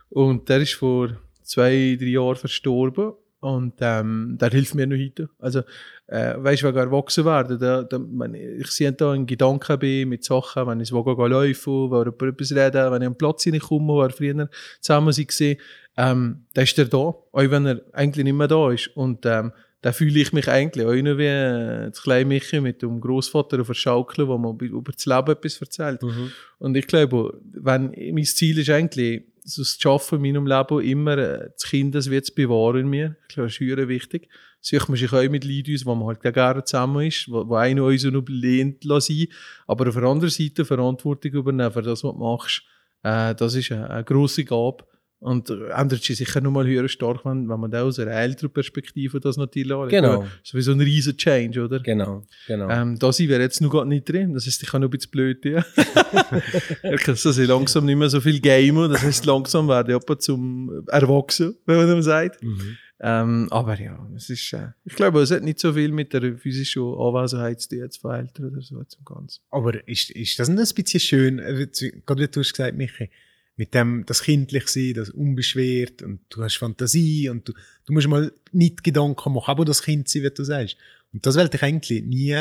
Und 0.10 0.47
der 0.49 0.62
ist 0.62 0.73
vor 0.75 1.10
zwei, 1.41 1.97
drei 1.99 2.08
Jahren 2.08 2.36
verstorben. 2.36 3.13
Und 3.43 3.73
ähm, 3.82 4.38
der 4.39 4.51
hilft 4.51 4.73
mir 4.73 4.88
noch 4.88 4.95
heute. 4.95 5.27
Also, 5.38 5.63
äh, 6.08 6.36
weißt 6.38 6.62
du, 6.62 6.67
wegen 6.67 6.77
erwachsen 6.77 7.25
werden, 7.25 7.60
da, 7.60 7.84
da, 7.84 7.99
wenn 7.99 8.36
ich, 8.36 8.62
ich 8.62 8.67
sehe 8.67 8.93
da 8.93 9.12
einen 9.12 9.25
Gedanken 9.25 9.77
bei 9.79 10.06
mit 10.06 10.23
Sachen, 10.23 10.65
wenn 10.65 10.79
ich 10.79 10.93
wo 10.93 11.03
laufen, 11.27 11.91
wo 11.91 12.01
über 12.03 12.27
etwas 12.27 12.53
reden, 12.53 12.89
wenn 12.89 13.01
ich 13.01 13.08
am 13.08 13.17
Platz 13.17 13.43
hineinkomme, 13.43 13.88
wo 13.89 13.97
wir 13.97 14.12
früher 14.12 14.49
zusammen 14.79 15.13
waren, 15.13 15.58
ähm, 15.97 16.45
dann 16.53 16.63
ist 16.63 16.79
er 16.79 16.86
da, 16.86 16.97
auch 16.97 17.25
wenn 17.34 17.65
er 17.65 17.82
eigentlich 17.91 18.23
nicht 18.23 18.34
mehr 18.34 18.47
da 18.47 18.71
ist. 18.71 18.95
Und 18.95 19.25
ähm, 19.25 19.51
da 19.82 19.91
fühle 19.91 20.21
ich 20.21 20.32
mich 20.32 20.47
eigentlich 20.47 20.86
auch 20.86 20.93
noch 20.93 21.17
wie 21.17 21.25
äh, 21.25 21.89
das 21.89 22.01
kleine 22.01 22.23
Michi 22.23 22.62
mit 22.62 22.82
dem 22.82 23.01
Großvater 23.01 23.60
auf 23.60 23.67
der 23.67 23.73
Schaukel, 23.73 24.25
wo 24.25 24.38
man 24.38 24.58
über 24.58 24.93
das 24.93 25.06
Leben 25.06 25.32
etwas 25.32 25.60
erzählt. 25.60 26.01
Mhm. 26.01 26.32
Und 26.60 26.77
ich 26.77 26.88
glaube, 26.88 27.41
wenn, 27.51 27.93
mein 28.13 28.23
Ziel 28.23 28.58
ist 28.60 28.69
eigentlich, 28.69 29.25
das 29.43 29.77
Schaffen 29.79 30.23
in 30.23 30.34
meinem 30.34 30.47
Leben 30.47 30.82
immer, 30.82 31.17
äh, 31.17 31.49
das 31.53 31.63
Kind, 31.69 31.95
das 31.95 32.10
wird 32.10 32.34
bewahren 32.36 32.82
in 32.82 32.88
mir. 32.88 33.15
Glaube, 33.27 33.47
das 33.47 33.60
ist 33.60 33.60
sehr 33.60 33.88
wichtig. 33.88 34.29
Sucht 34.62 34.89
man 34.89 34.97
sich 34.97 35.12
auch 35.12 35.29
mit 35.29 35.43
Leuten 35.43 35.73
aus, 35.73 35.86
wo 35.86 35.95
man 35.95 36.08
halt 36.08 36.21
gerne 36.21 36.63
zusammen 36.63 37.06
ist, 37.06 37.29
wo, 37.29 37.47
wo 37.47 37.56
einer 37.56 37.84
uns 37.84 38.03
noch 38.03 38.23
lehnt 38.27 38.84
sein 38.84 39.27
aber 39.67 39.89
auf 39.89 39.95
der 39.95 40.03
anderen 40.03 40.29
Seite 40.29 40.63
Verantwortung 40.63 41.32
übernehmen 41.32 41.71
für 41.71 41.82
das, 41.82 42.03
was 42.03 42.12
du 42.12 42.17
machst, 42.17 42.63
äh, 43.03 43.36
das 43.36 43.56
ist 43.56 43.71
eine, 43.71 43.89
eine 43.89 44.03
grosse 44.03 44.45
Gabe. 44.45 44.86
Und 45.23 45.49
ändert 45.49 46.03
sich 46.03 46.17
sicher 46.17 46.41
nochmal 46.41 46.67
höher 46.67 46.89
stark, 46.89 47.23
wenn, 47.23 47.47
wenn 47.47 47.59
man 47.59 47.71
da 47.71 47.83
aus 47.83 47.97
einer 47.97 48.12
älteren 48.12 48.51
Perspektive 48.51 49.19
das 49.21 49.38
natürlich 49.38 49.71
anschaut. 49.71 49.89
Genau. 49.89 50.25
Sowieso 50.43 50.73
ein 50.73 50.81
riesen 50.81 51.15
Change, 51.15 51.63
oder? 51.63 51.79
Genau, 51.79 52.23
genau. 52.45 52.69
Ähm, 52.69 52.99
da 52.99 53.12
sind 53.13 53.29
wir 53.29 53.39
jetzt 53.39 53.62
noch 53.62 53.69
gar 53.71 53.86
nicht 53.86 54.09
drin. 54.09 54.33
Das 54.33 54.45
heißt, 54.45 54.62
ich 54.62 54.69
kann 54.69 54.81
noch 54.81 54.89
ein 54.89 54.91
bisschen 54.91 55.12
blöd, 55.12 55.45
ja. 55.45 55.63
so 57.15 57.31
sehr 57.31 57.47
langsam 57.47 57.86
nicht 57.86 57.95
mehr 57.97 58.09
so 58.09 58.19
viel 58.21 58.39
gamen. 58.39 58.91
Das 58.91 59.01
heißt, 59.01 59.25
langsam 59.25 59.67
werde 59.67 59.93
ich 59.93 59.97
etwa 60.01 60.19
zum 60.19 60.83
Erwachsen, 60.88 61.55
wenn 61.65 61.77
man 61.77 61.88
dem 61.88 62.01
sagt. 62.01 62.43
Mhm. 62.43 62.77
Ähm, 63.05 63.47
aber 63.51 63.79
ja, 63.79 63.99
es 64.15 64.29
ist, 64.29 64.53
äh, 64.53 64.67
ich 64.86 64.93
glaube, 64.95 65.21
es 65.21 65.31
hat 65.31 65.43
nicht 65.43 65.59
so 65.59 65.73
viel 65.73 65.91
mit 65.91 66.13
der 66.13 66.38
physischen 66.38 66.83
Anwesenheit 66.83 67.59
zu 67.59 67.69
tun, 67.69 67.79
jetzt 67.79 67.97
von 67.97 68.12
Eltern 68.15 68.45
oder 68.51 68.62
so 68.62 68.81
zum 68.83 69.03
Ganzen. 69.03 69.41
Aber 69.51 69.86
ist, 69.88 70.09
ist 70.12 70.39
das 70.39 70.47
nicht 70.47 70.59
ein 70.71 70.83
bisschen 70.83 70.99
schön, 71.01 71.38
wie- 71.39 72.01
gerade 72.05 72.21
wie 72.23 72.27
du 72.27 72.39
hast 72.39 72.53
gesagt, 72.53 72.77
Michi, 72.77 73.09
mit 73.55 73.73
dem, 73.73 74.03
das 74.07 74.23
kindlich 74.23 74.67
sein, 74.67 74.93
das 74.95 75.09
unbeschwert 75.09 76.01
und 76.01 76.21
du 76.29 76.41
hast 76.43 76.57
Fantasie 76.57 77.29
und 77.29 77.47
du, 77.47 77.53
du 77.85 77.93
musst 77.93 78.07
mal 78.07 78.31
nicht 78.51 78.83
Gedanken 78.83 79.33
machen, 79.33 79.51
aber 79.51 79.63
das 79.65 79.83
Kind 79.83 80.09
sein, 80.09 80.23
wie 80.23 80.29
du 80.31 80.43
sagst. 80.43 80.75
Und 81.13 81.25
das 81.25 81.35
wollte 81.37 81.57
ich 81.57 81.63
eigentlich 81.63 82.03
nie, 82.03 82.35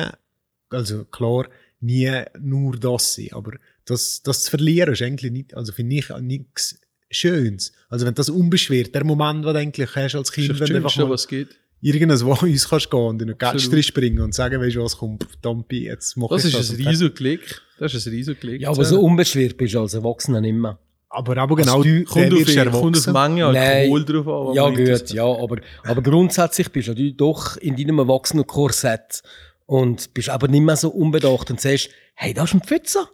also 0.70 1.05
klar, 1.05 1.48
nie 1.81 2.11
nur 2.40 2.77
das 2.79 3.14
sein, 3.14 3.29
aber 3.33 3.53
das, 3.85 4.22
das 4.22 4.44
zu 4.44 4.51
verlieren 4.51 4.92
ist 4.94 5.03
eigentlich 5.03 5.33
nicht, 5.33 5.55
also 5.55 5.72
finde 5.72 5.96
ich 5.96 6.09
nichts 6.20 6.79
Schönes. 7.11 7.72
Also 7.90 8.07
wenn 8.07 8.14
das 8.14 8.31
unbeschwert, 8.31 8.94
der 8.94 9.05
Moment, 9.05 9.44
den 9.44 9.53
du 9.53 9.59
eigentlich 9.59 9.94
hast 9.94 10.14
als 10.14 10.29
Das 10.29 10.35
Kind, 10.35 10.51
ist 10.51 10.61
wenn 10.61 10.61
das 10.61 10.68
du 10.70 10.77
einfach 10.77 10.96
mal 10.96 11.11
was 11.11 11.29
gibt. 11.29 11.59
irgendwas 11.83 12.25
wo 12.25 12.33
uns 12.46 12.66
kannst 12.70 12.90
gehen 12.90 13.01
und 13.01 13.20
in 13.20 13.29
eine 13.29 13.38
Absolut. 13.38 13.70
Gatsch 13.75 13.87
springen 13.87 14.20
und 14.22 14.33
sagen, 14.35 14.62
weißt 14.62 14.77
du 14.77 14.83
was, 14.83 14.96
komm, 14.96 15.18
Dampi, 15.42 15.85
jetzt 15.85 16.16
mach 16.16 16.29
Das 16.31 16.46
ich 16.46 16.55
ist 16.55 16.59
das. 16.61 16.70
ein 16.70 16.81
Und 16.81 16.88
riesiger 16.88 17.11
Klick. 17.11 17.61
Das 17.79 17.92
ist 17.92 18.07
ein 18.07 18.14
riesiger 18.14 18.38
Klick. 18.40 18.62
ja, 18.62 18.70
aber 18.70 18.85
so 18.87 18.98
unbeschwert 19.03 19.59
bist 19.59 19.75
du 19.75 19.81
als 19.81 19.92
Erwachsener 19.92 20.40
nicht 20.40 20.55
mehr. 20.55 20.79
Aber, 21.14 21.37
aber 21.37 21.57
genau, 21.57 21.83
du- 21.83 22.05
kommt 22.05 22.33
auf, 22.33 22.38
wirst 22.38 22.57
kommt 22.72 22.96
auf. 22.96 23.07
Menge. 23.12 23.44
Alkohol 23.46 24.05
drauf 24.05 24.48
an. 24.48 24.55
Ja, 24.55 24.68
gut, 24.70 25.11
ja, 25.11 25.25
aber, 25.25 25.57
aber 25.85 26.03
grundsätzlich 26.03 26.70
bist 26.70 26.88
du 26.88 27.12
doch 27.12 27.59
in 27.59 27.77
deinem 27.77 27.98
erwachsenen 27.98 28.46
Korsett 28.46 29.22
und 29.66 30.14
bist 30.14 30.31
aber 30.31 30.48
nicht 30.48 30.62
mehr 30.62 30.77
so 30.77 30.88
unbedacht 30.88 31.51
und 31.51 31.61
sagst, 31.61 31.90
hey, 32.14 32.33
da 32.33 32.44
ist 32.44 32.55
ein 32.55 32.62
Pfützer. 32.62 33.11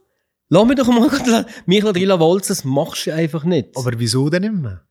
Lass 0.49 0.67
mich 0.67 0.77
doch 0.77 0.87
mal 0.87 1.11
mich 1.67 1.83
drin 1.85 2.09
walzen, 2.21 2.49
das 2.55 2.65
machst 2.65 3.07
du 3.07 3.15
einfach 3.15 3.45
nicht. 3.45 3.77
Aber 3.77 3.91
wieso 3.99 4.31
denn 4.31 4.43
nicht 4.43 4.55
mehr? 4.55 4.83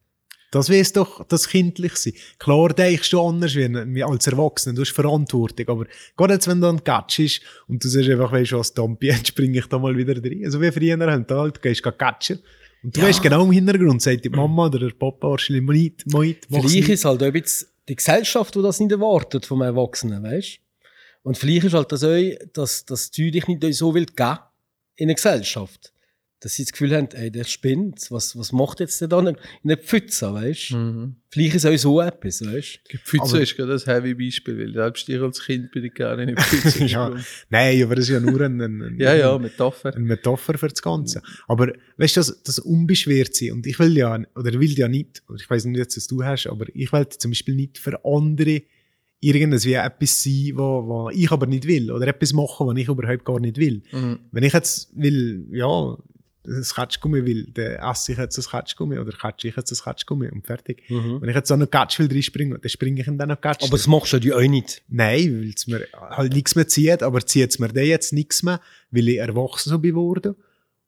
Das 0.51 0.69
wär's 0.69 0.93
doch 0.93 1.25
das 1.27 1.47
kindlich 1.47 1.95
sein. 1.95 2.13
Klar 2.39 2.69
denkst 2.69 3.09
du 3.09 3.21
anders 3.21 3.55
wie, 3.55 4.03
als 4.03 4.27
Erwachsener, 4.27 4.75
du 4.75 4.81
hast 4.81 4.91
Verantwortung, 4.91 5.67
aber 5.67 5.85
gerade 6.15 6.33
jetzt, 6.35 6.47
wenn 6.47 6.61
du 6.61 6.67
ein 6.67 6.83
Gatsch 6.83 7.19
ist 7.19 7.41
und 7.67 7.83
du 7.83 7.87
sagst 7.87 8.09
einfach, 8.09 8.31
weißt 8.31 8.51
du 8.51 8.59
was, 8.59 8.73
Dampi, 8.73 9.07
jetzt 9.11 9.27
springe 9.27 9.59
ich 9.59 9.65
da 9.67 9.77
mal 9.79 9.95
wieder 9.97 10.15
rein. 10.15 10.41
Also 10.45 10.61
wie 10.61 10.71
früher 10.71 10.93
haben 10.97 11.25
da 11.27 11.37
halt, 11.39 11.57
du 11.57 11.61
gehst 11.61 11.83
gatschen. 11.83 12.39
Und 12.83 12.95
du 12.95 13.01
Ja. 13.01 13.07
weißt 13.07 13.21
genau 13.21 13.43
im 13.45 13.51
Hintergrund, 13.51 14.01
sagt 14.01 14.25
die 14.25 14.29
Mama 14.29 14.67
oder 14.67 14.79
der 14.79 14.91
Papa 14.91 15.29
wahrscheinlich, 15.29 15.63
nicht, 15.63 16.07
nicht, 16.07 16.49
mach's 16.49 16.71
Vielleicht 16.71 16.89
ist 16.89 17.05
halt 17.05 17.23
auch 17.23 17.31
die 17.89 17.95
Gesellschaft, 17.95 18.55
die 18.55 18.61
das 18.61 18.79
nicht 18.79 18.91
erwartet 18.91 19.45
vom 19.45 19.61
Erwachsenen, 19.61 20.23
weißt 20.23 20.59
Und 21.23 21.37
vielleicht 21.37 21.65
ist 21.65 21.73
halt 21.73 21.91
das 21.91 22.03
auch, 22.03 22.31
dass, 22.53 22.85
dass 22.85 23.11
du 23.11 23.31
dich 23.31 23.47
nicht 23.47 23.63
so 23.73 23.93
will 23.93 24.05
geben 24.05 24.39
in 24.95 25.07
der 25.07 25.15
Gesellschaft. 25.15 25.91
Dass 26.39 26.53
sie 26.53 26.63
das 26.65 26.71
Gefühl 26.71 26.95
haben, 26.95 27.07
ey, 27.13 27.31
der 27.31 27.45
spinnt, 27.45 28.11
was, 28.11 28.37
was 28.37 28.51
macht 28.51 28.79
jetzt 28.79 29.01
der 29.01 29.07
da 29.07 29.19
in 29.19 29.35
der 29.63 29.77
Pfütze, 29.77 30.31
weißt 30.33 30.69
du? 30.71 30.75
Mhm. 30.77 31.15
Vielleicht 31.29 31.55
ist 31.55 31.65
auch 31.65 31.75
so 31.77 31.99
etwas, 31.99 32.41
weißt 32.45 32.79
du? 32.83 32.91
Die 32.91 32.97
Pfütze 32.97 33.23
Aber- 33.33 33.41
ist 33.41 33.55
gerade 33.55 33.71
das 33.71 33.87
heavy 33.87 34.13
Beispiel, 34.13 34.57
weil 34.59 34.73
selbst 34.73 35.09
ich 35.09 35.19
als 35.19 35.43
Kind 35.43 35.71
bin 35.71 35.83
ich 35.83 35.93
gerne 35.95 36.23
in 36.23 36.35
die 36.35 36.41
Pfütze 36.41 36.85
ja. 36.85 37.15
Nein, 37.49 37.81
aber 37.83 37.95
das 37.95 38.05
ist 38.05 38.11
ja 38.11 38.19
nur 38.19 38.39
ein, 38.41 38.61
ein, 38.61 38.81
ein, 38.83 38.97
ja, 38.99 39.15
ja, 39.15 39.37
Metapher. 39.39 39.95
eine 39.95 40.05
Metapher 40.05 40.57
für 40.59 40.67
das 40.67 40.81
Ganze. 40.81 41.23
Aber 41.47 41.73
weißt 41.97 42.17
du, 42.17 42.19
das, 42.19 42.43
das 42.43 42.59
unbeschwert 42.59 43.33
sein. 43.35 43.53
Und 43.53 43.65
ich 43.65 43.79
will 43.79 43.97
ja, 43.97 44.13
oder 44.35 44.53
will 44.59 44.77
ja 44.77 44.87
nicht, 44.87 45.23
oder 45.27 45.39
ich 45.41 45.49
weiß 45.49 45.65
nicht, 45.65 45.77
jetzt, 45.77 45.97
was 45.97 46.05
du 46.07 46.23
hast, 46.23 46.45
aber 46.47 46.67
ich 46.73 46.93
will 46.93 47.07
zum 47.09 47.31
Beispiel 47.31 47.55
nicht 47.55 47.79
für 47.79 47.99
andere 48.05 48.61
irgendwas 49.19 49.65
wie 49.65 49.73
etwas 49.73 50.23
sein, 50.23 50.51
wo, 50.53 50.85
wo 50.85 51.09
ich 51.09 51.31
aber 51.31 51.47
nicht 51.47 51.65
will. 51.67 51.91
Oder 51.91 52.07
etwas 52.07 52.33
machen, 52.33 52.67
was 52.67 52.77
ich 52.77 52.87
überhaupt 52.87 53.25
gar 53.25 53.39
nicht 53.39 53.57
will. 53.57 53.81
Mhm. 53.91 54.19
Wenn 54.31 54.43
ich 54.43 54.53
jetzt 54.53 54.91
will, 54.95 55.47
ja, 55.51 55.97
das 56.47 56.73
Katschgummi 56.73 57.25
will, 57.25 57.47
dann 57.53 57.91
esse 57.91 58.13
ich 58.13 58.17
jetzt 58.17 58.37
das 58.37 58.49
Katschgummi 58.49 58.97
oder 58.97 59.11
katsche 59.11 59.49
ich 59.49 59.55
jetzt 59.55 59.69
das 59.69 59.83
Katschgummi 59.83 60.29
und 60.29 60.45
fertig. 60.45 60.83
Wenn 60.87 61.29
ich 61.29 61.35
jetzt 61.35 61.49
so 61.49 61.53
einen 61.53 61.69
Katsch 61.69 61.99
will 61.99 62.07
reinspringen, 62.07 62.57
dann 62.59 62.69
springe 62.69 63.01
ich 63.01 63.07
in 63.07 63.17
den 63.17 63.29
Katsch. 63.41 63.63
Aber 63.63 63.71
das 63.71 63.87
machst 63.87 64.13
du 64.13 64.17
ja 64.17 64.35
auch 64.35 64.41
nicht. 64.41 64.81
Nein, 64.87 65.41
weil 65.41 65.53
es 65.55 65.67
mir 65.67 65.87
halt 65.93 66.33
nichts 66.33 66.55
mehr 66.55 66.67
zieht, 66.67 67.03
aber 67.03 67.25
zieht 67.25 67.51
es 67.51 67.59
mir 67.59 67.67
dann 67.67 67.85
jetzt 67.85 68.13
nichts 68.13 68.43
mehr, 68.43 68.61
weil 68.91 69.09
ich 69.09 69.17
erwachsen 69.17 69.69
so 69.69 69.79
bin 69.79 69.95
worden? 69.95 70.35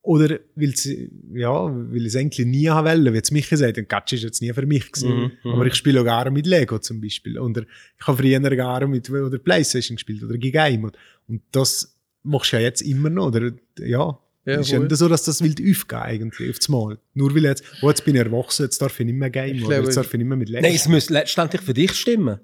Oder 0.02 0.39
weil 0.56 0.69
es, 0.69 0.86
ja, 1.34 1.65
weil 1.65 2.02
ich 2.02 2.06
es 2.06 2.15
eigentlich 2.15 2.45
nie 2.48 2.69
haben 2.69 2.88
wollte, 2.88 3.12
wie 3.12 3.17
jetzt 3.17 3.32
Michi 3.32 3.58
sagt, 3.58 3.78
ein 3.78 3.88
Gatsch 3.88 4.13
ist 4.13 4.24
jetzt 4.24 4.41
nie 4.41 4.54
für 4.54 4.65
mich 4.65 4.91
gewesen. 4.91 5.32
Mhm, 5.43 5.52
Aber 5.52 5.65
ich 5.65 5.76
spiele 5.76 6.00
auch 6.00 6.06
gerne 6.06 6.32
mit 6.32 6.48
Lego 6.48 6.80
zum 6.80 7.02
Beispiel. 7.02 7.38
Oder 7.38 7.63
ich 8.00 8.08
habe 8.08 8.17
früher 8.17 8.39
gerne 8.39 8.88
mit 8.88 9.10
oder 9.10 9.38
Playstation 9.38 9.98
gespielt 9.98 10.24
oder 10.24 10.38
Game. 10.38 10.86
Und, 10.86 10.98
und 11.28 11.41
das 11.52 11.98
machst 12.24 12.54
du 12.54 12.58
ja 12.58 12.63
jetzt 12.63 12.82
immer 12.82 13.10
noch, 13.10 13.28
oder? 13.28 13.52
Ja. 13.78 14.17
Ja, 14.45 14.60
ist 14.60 14.71
ja 14.71 14.80
nicht 14.80 14.95
so, 14.95 15.08
dass 15.08 15.23
das 15.23 15.43
wild 15.43 15.60
aufgehen 15.62 15.99
eigentlich, 15.99 16.49
aufs 16.49 16.69
Mal. 16.69 16.97
Nur 17.13 17.36
weil 17.36 17.43
jetzt, 17.43 17.63
oh, 17.82 17.89
jetzt 17.89 18.04
bin 18.06 18.15
ich 18.15 18.21
erwachsen, 18.21 18.63
jetzt 18.63 18.82
darf 18.82 18.99
ich 18.99 19.06
nicht 19.06 19.15
mehr 19.15 19.30
Game, 19.30 19.56
Ich 19.58 19.65
oder 19.65 19.82
jetzt 19.84 19.95
darf 19.97 20.08
ich 20.13 20.17
nicht 20.17 20.28
mehr 20.28 20.38
mit 20.38 20.49
Lego 20.49 20.62
Nein, 20.65 20.75
es 20.75 20.88
muss 20.88 21.10
letztendlich 21.10 21.62
für 21.62 21.73
dich 21.73 21.93
stimmen. 21.93 22.39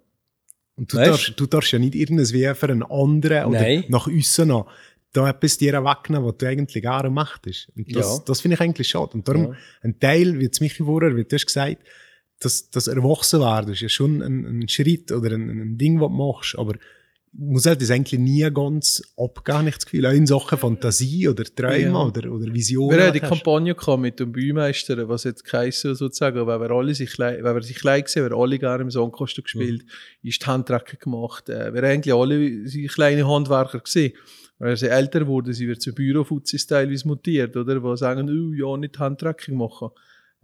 und 0.75 0.91
du 0.91 0.97
Weißt? 0.97 1.09
darfst, 1.09 1.33
du 1.39 1.45
darfst 1.45 1.71
ja 1.71 1.79
nicht 1.79 1.95
irgendwas 1.95 2.33
wie 2.33 2.53
für 2.53 2.69
einen 2.69 2.83
anderen 2.83 3.45
oder 3.45 3.61
Nein. 3.61 3.85
nach 3.87 4.07
außen 4.07 4.47
noch 4.47 4.69
da 5.13 5.29
etwas 5.29 5.57
dir 5.57 5.71
wegnehmen, 5.81 6.25
was 6.25 6.35
du 6.37 6.45
eigentlich 6.47 6.83
gerne 6.83 7.09
möchtest. 7.09 7.69
Und 7.77 7.95
das, 7.95 8.17
Ja. 8.17 8.23
das 8.25 8.41
finde 8.41 8.55
ich 8.55 8.61
eigentlich 8.61 8.89
schade. 8.89 9.11
Und 9.13 9.25
darum, 9.25 9.43
Ja. 9.45 9.53
ein 9.81 9.97
Teil, 9.97 10.37
wie 10.37 10.43
jetzt 10.43 10.59
Michi 10.59 10.83
vorher, 10.83 11.15
wie 11.15 11.23
du 11.23 11.33
hast 11.33 11.45
gesagt, 11.45 11.77
das, 12.41 12.69
das 12.69 12.87
Erwachsenwerden 12.87 13.71
ist 13.71 13.79
ja 13.79 13.87
schon 13.87 14.21
ein, 14.21 14.59
ein 14.63 14.67
Schritt 14.67 15.13
oder 15.13 15.31
ein, 15.31 15.49
ein 15.49 15.77
Ding, 15.77 16.01
was 16.01 16.09
du 16.09 16.13
machst, 16.15 16.57
aber 16.59 16.75
muss 17.37 17.65
halt 17.65 17.81
das 17.81 17.91
eigentlich 17.91 18.19
nie 18.19 18.49
ganz 18.53 19.01
abgehen, 19.17 19.67
ich 19.67 19.75
das 19.75 19.85
Gefühl. 19.85 20.05
Auch 20.05 20.11
in 20.11 20.25
Sachen 20.25 20.57
Fantasie 20.57 21.27
oder 21.27 21.43
Träume 21.43 21.91
Ja. 21.91 22.05
oder, 22.05 22.31
oder 22.31 22.53
Visionen. 22.53 22.97
Wir 22.97 23.05
haben 23.05 23.13
die 23.13 23.21
hast. 23.21 23.29
Kampagne 23.29 23.75
gehabt 23.75 24.01
mit 24.01 24.19
dem 24.19 24.31
Bühmeister, 24.31 25.07
was 25.09 25.25
jetzt 25.25 25.43
geheißen 25.43 25.95
sozusagen, 25.95 26.45
weil 26.47 26.59
wir 26.61 26.71
alle 26.71 26.93
sich, 26.93 27.17
weil 27.19 27.43
wir 27.43 27.61
sich 27.61 27.77
klein 27.77 28.03
gesehen, 28.03 28.29
wir 28.29 28.37
alle 28.37 28.57
gerne 28.57 28.83
im 28.83 28.91
Songkosten 28.91 29.43
gespielt, 29.43 29.85
ist 30.23 30.41
die 30.41 30.45
Handtrecken 30.45 30.99
gemacht. 30.99 31.49
Äh, 31.49 31.73
wir 31.73 31.81
haben 31.81 31.91
eigentlich 31.91 32.13
alle 32.13 32.87
kleine 32.87 33.27
Handwerker 33.27 33.79
gesehen. 33.79 34.13
Weil 34.57 34.77
sie 34.77 34.87
älter 34.87 35.27
wurden, 35.27 35.51
sie 35.51 35.67
wird 35.67 35.81
zu 35.81 35.93
Bürofuzis 35.93 36.65
teilweise 36.65 37.05
mutiert, 37.07 37.57
oder? 37.57 37.77
Die 37.77 37.97
sagen, 37.97 38.29
oh, 38.29 38.53
ja, 38.53 38.77
nicht 38.77 38.97
Handtracking 38.97 39.57
machen. 39.57 39.89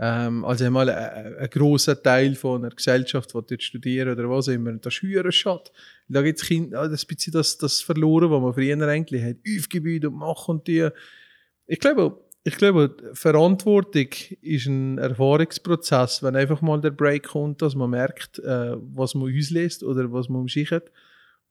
Ähm, 0.04 0.44
also 0.46 0.66
einmal 0.66 0.90
ein, 0.90 1.36
ein 1.38 1.50
grosser 1.52 2.02
Teil 2.02 2.34
von 2.34 2.66
einer 2.66 2.74
Gesellschaft, 2.74 3.30
die 3.30 3.34
dort 3.34 3.62
studieren 3.62 4.10
oder 4.10 4.28
was 4.28 4.48
immer. 4.48 4.74
Das 4.74 4.96
ist 4.96 5.04
höher 5.04 5.32
schade. 5.32 5.70
Da 6.08 6.24
gibt 6.24 6.42
es 6.42 6.50
ein 6.50 6.72
bisschen 7.08 7.34
das, 7.34 7.60
das 7.60 7.82
verloren, 7.82 8.32
was 8.32 8.42
man 8.42 8.54
früher 8.56 8.88
eigentlich 8.88 9.24
hat. 9.24 9.38
Aufgebaut 9.48 10.06
und 10.06 10.18
machen 10.18 10.56
und 10.56 10.68
die. 10.68 10.90
Ich 11.68 11.80
glaube, 11.80 12.20
ich 12.44 12.58
glaube, 12.58 12.96
Verantwortung 13.14 14.08
ist 14.42 14.66
ein 14.66 14.98
Erfahrungsprozess, 14.98 16.24
wenn 16.24 16.36
einfach 16.36 16.62
mal 16.62 16.82
der 16.82 16.90
Break 16.90 17.28
kommt, 17.28 17.62
dass 17.62 17.76
man 17.76 17.92
merkt, 17.92 18.40
äh, 18.40 18.76
was 18.96 19.14
man 19.14 19.32
auslässt 19.32 19.84
oder 19.84 20.12
was 20.12 20.30
man 20.30 20.42
umschickt. 20.42 20.92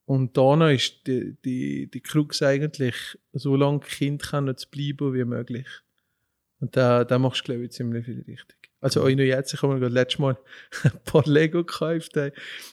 Und 0.03 0.35
dann 0.35 0.61
ist 0.63 1.07
die, 1.07 1.37
die, 1.45 1.89
die 1.89 2.01
Krux 2.01 2.41
eigentlich, 2.41 3.17
so 3.31 3.55
lange 3.55 3.79
Kind 3.79 4.21
zu 4.23 4.69
bleiben 4.69 5.13
wie 5.13 5.23
möglich. 5.23 5.67
Und 6.61 6.77
da, 6.77 7.03
da 7.03 7.19
machst 7.19 7.41
du, 7.41 7.45
glaube 7.45 7.65
ich, 7.65 7.71
ziemlich 7.71 8.05
viel 8.05 8.23
richtig. 8.27 8.55
Also 8.81 9.03
auch 9.03 9.09
noch 9.09 9.19
jetzt, 9.19 9.53
ich 9.53 9.61
habe 9.61 9.77
mir 9.77 9.87
letztes 9.89 10.17
Mal 10.17 10.35
ein 10.83 10.91
paar 11.05 11.23
Lego 11.27 11.59
gekauft. 11.59 12.17
Ey. 12.17 12.31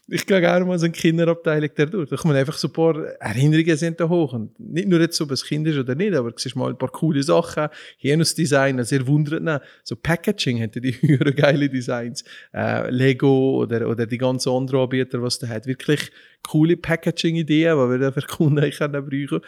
Ich 0.09 0.27
gehe 0.27 0.41
gerne 0.41 0.65
mal 0.65 0.79
so 0.79 0.87
eine 0.87 0.93
Kinderabteilung 0.93 1.69
da 1.75 1.85
durch. 1.85 2.09
Da 2.09 2.17
kommen 2.17 2.35
einfach 2.35 2.57
so 2.57 2.69
ein 2.69 2.73
paar 2.73 2.97
Erinnerungen 3.21 3.77
sind 3.77 4.01
da 4.01 4.09
hoch. 4.09 4.33
Und 4.33 4.59
nicht 4.59 4.89
nur 4.89 5.01
jetzt, 5.01 5.21
ob 5.21 5.31
es 5.33 5.45
Kind 5.45 5.67
ist 5.67 5.77
oder 5.77 5.95
nicht, 5.95 6.15
aber 6.15 6.33
es 6.35 6.47
ist 6.47 6.57
mal 6.57 6.71
ein 6.71 6.79
paar 6.79 6.89
coole 6.89 7.23
Sachen. 7.23 7.69
Design, 8.03 8.79
also 8.79 8.97
ihr 8.97 9.07
wundert 9.07 9.43
nicht. 9.43 9.61
So 9.85 9.97
Packaging 9.97 10.57
hätte 10.57 10.81
die 10.81 10.93
höhere 11.03 11.35
geile 11.35 11.69
Designs. 11.69 12.25
Äh, 12.55 12.91
Lego 12.91 13.59
oder, 13.59 13.87
oder 13.87 14.07
die 14.07 14.19
ganzen 14.19 14.51
anderen 14.51 14.85
Anbieter, 14.85 15.23
was 15.23 15.39
da 15.39 15.49
hat. 15.49 15.67
Wirklich 15.67 16.11
coole 16.49 16.77
Packaging-Ideen, 16.77 17.77
die 17.77 17.91
wir 17.91 17.99
dann 17.99 18.13
für 18.13 18.23
Kunden 18.23 18.71
können 18.71 19.09
brauchen 19.09 19.41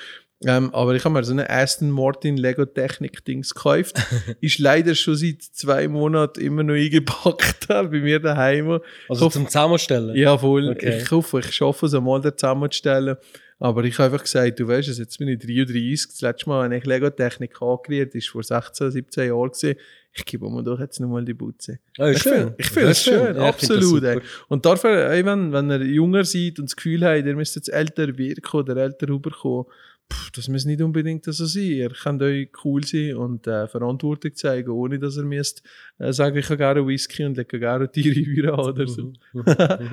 ähm, 0.46 0.72
aber 0.72 0.94
ich 0.94 1.04
habe 1.04 1.12
mir 1.12 1.22
so 1.22 1.32
eine 1.32 1.50
Aston 1.50 1.90
Martin 1.90 2.38
Lego 2.38 2.64
Technik 2.64 3.22
Dings 3.26 3.52
gekauft. 3.54 4.00
ist 4.40 4.58
leider 4.58 4.94
schon 4.94 5.14
seit 5.16 5.42
zwei 5.42 5.86
Monaten 5.86 6.40
immer 6.40 6.62
noch 6.62 6.72
eingepackt 6.74 7.68
bei 7.68 7.82
mir 7.88 8.20
daheim. 8.20 8.80
Also 9.08 9.26
Hoff- 9.26 9.34
zum 9.34 9.46
Zusammenstellen. 9.46 10.16
Ja, 10.16 10.38
voll. 10.38 10.70
Okay. 10.70 11.00
Ich 11.02 11.10
hoffe, 11.10 11.40
ich 11.40 11.52
schaffe 11.52 11.84
es 11.86 11.94
einmal 11.94 12.22
zusammenzustellen. 12.22 13.16
Aber 13.62 13.84
ich 13.84 13.98
habe 13.98 14.06
einfach 14.10 14.24
gesagt, 14.24 14.58
du 14.58 14.66
weißt 14.66 14.88
es, 14.88 14.98
jetzt 14.98 15.18
bin 15.18 15.28
ich 15.28 15.38
33. 15.38 16.08
Das 16.08 16.20
letzte 16.22 16.48
Mal, 16.48 16.64
wenn 16.64 16.76
ich 16.76 16.86
Lego-Technik 16.86 17.60
angerührt 17.60 18.14
ist 18.14 18.28
vor 18.28 18.42
16, 18.42 18.90
17 18.90 19.28
Jahren 19.28 19.50
gewesen. 19.50 19.78
Ich 20.12 20.24
gebe 20.24 20.50
mir 20.50 20.62
doch 20.64 20.80
jetzt 20.80 20.98
nochmal 20.98 21.26
die 21.26 21.34
Butze. 21.34 21.78
Ah, 21.98 22.08
ist 22.08 22.16
Ich 22.16 22.22
schön. 22.22 22.54
finde 22.58 22.90
es 22.90 23.02
schön, 23.02 23.36
Ja, 23.36 23.52
find 23.52 23.70
das 23.70 23.82
absolut. 23.82 24.22
Und 24.48 24.64
dafür, 24.64 25.10
ey, 25.10 25.24
wenn, 25.26 25.52
wenn 25.52 25.70
ihr 25.70 25.84
jünger 25.84 26.24
seid 26.24 26.58
und 26.58 26.70
das 26.70 26.74
Gefühl 26.74 27.04
habt, 27.04 27.26
ihr 27.26 27.36
müsst 27.36 27.54
jetzt 27.54 27.68
älter 27.68 28.16
wirken 28.16 28.56
oder 28.56 28.76
älter 28.78 29.08
rüberkommen, 29.08 29.66
pff, 30.10 30.30
das 30.30 30.48
muss 30.48 30.64
nicht 30.64 30.80
unbedingt 30.80 31.26
so 31.26 31.44
sein. 31.44 31.62
Ihr 31.62 31.90
könnt 31.90 32.22
euch 32.22 32.48
cool 32.64 32.82
sein 32.82 33.14
und 33.16 33.46
äh, 33.46 33.68
Verantwortung 33.68 34.34
zeigen, 34.34 34.70
ohne 34.70 34.98
dass 34.98 35.18
ihr 35.18 35.24
müsst 35.24 35.62
äh, 35.98 36.14
sagen, 36.14 36.38
ich 36.38 36.46
habe 36.46 36.56
gerne 36.56 36.86
Whisky 36.86 37.26
und 37.26 37.36
lege 37.36 37.60
gerne 37.60 37.92
Tiere 37.92 38.54
oder 38.54 38.88
so. 38.88 39.12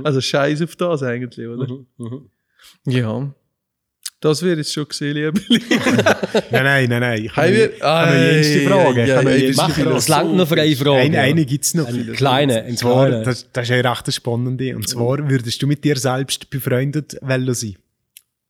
also 0.06 0.22
scheiß 0.22 0.62
auf 0.62 0.78
das 0.78 1.04
eigentlich, 1.04 1.46
oder? 1.46 1.68
Mhm, 1.68 1.86
mhm. 1.98 2.30
Ja. 2.86 3.36
Das 4.20 4.42
wäre 4.42 4.58
jetzt 4.58 4.74
schon 4.74 4.88
gesehen, 4.88 5.16
liebe 5.16 5.40
Nein, 6.52 6.64
nein, 6.64 6.90
nein, 6.90 7.02
nein. 7.02 7.26
Ich 7.26 7.36
habe 7.36 7.52
noch 7.52 8.12
die 8.12 8.38
erste 8.38 8.62
Frage. 8.62 9.04
Ich 9.04 9.12
habe 9.12 9.24
noch 9.26 9.32
die 9.32 9.46
erste 9.46 9.62
Mach, 9.62 9.76
Frage. 9.76 9.96
es 9.96 10.08
langt 10.08 10.36
noch 10.36 10.48
für 10.48 10.60
eine 10.60 10.76
Frage. 10.76 10.98
Eine, 10.98 11.20
eine 11.20 11.46
gibt 11.46 11.66
es 11.66 11.74
noch. 11.76 11.88
Eine 11.88 12.04
kleine, 12.14 12.62
eine 12.62 12.70
Und 12.70 12.80
zwar, 12.80 13.10
das, 13.12 13.52
das 13.52 13.66
ist 13.66 13.72
eine 13.72 13.84
recht 13.84 14.12
spannende. 14.14 14.76
Und 14.76 14.90
zwar, 14.90 15.30
würdest 15.30 15.62
du 15.62 15.68
mit 15.68 15.84
dir 15.84 15.98
selbst 15.98 16.50
befreundet 16.50 17.18
wollen 17.22 17.54
sein? 17.54 17.76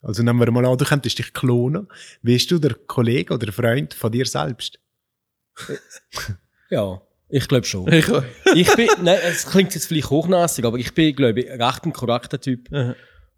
Also 0.01 0.23
nehmen 0.23 0.39
wir 0.39 0.49
mal 0.51 0.65
an, 0.65 0.77
du 0.77 0.85
könntest 0.85 1.19
dich 1.19 1.33
klonen. 1.33 1.87
Bist 2.21 2.49
du 2.49 2.59
der 2.59 2.73
Kollege 2.73 3.33
oder 3.33 3.51
Freund 3.51 3.93
von 3.93 4.11
dir 4.11 4.25
selbst? 4.25 4.79
Ja, 6.69 7.01
ich 7.29 7.47
glaube 7.47 7.65
schon. 7.65 7.87
Ich, 7.93 8.05
ich 8.53 8.75
bin, 8.75 8.89
nein, 9.01 9.19
es 9.23 9.45
klingt 9.45 9.73
jetzt 9.73 9.85
vielleicht 9.87 10.09
hochnäsig, 10.09 10.65
aber 10.65 10.77
ich 10.77 10.93
bin, 10.93 11.15
glaube 11.15 11.39
ich, 11.39 11.47
recht 11.49 11.85
ein 11.85 11.93
korrekter 11.93 12.41
Typ 12.41 12.67
Aha. 12.73 12.93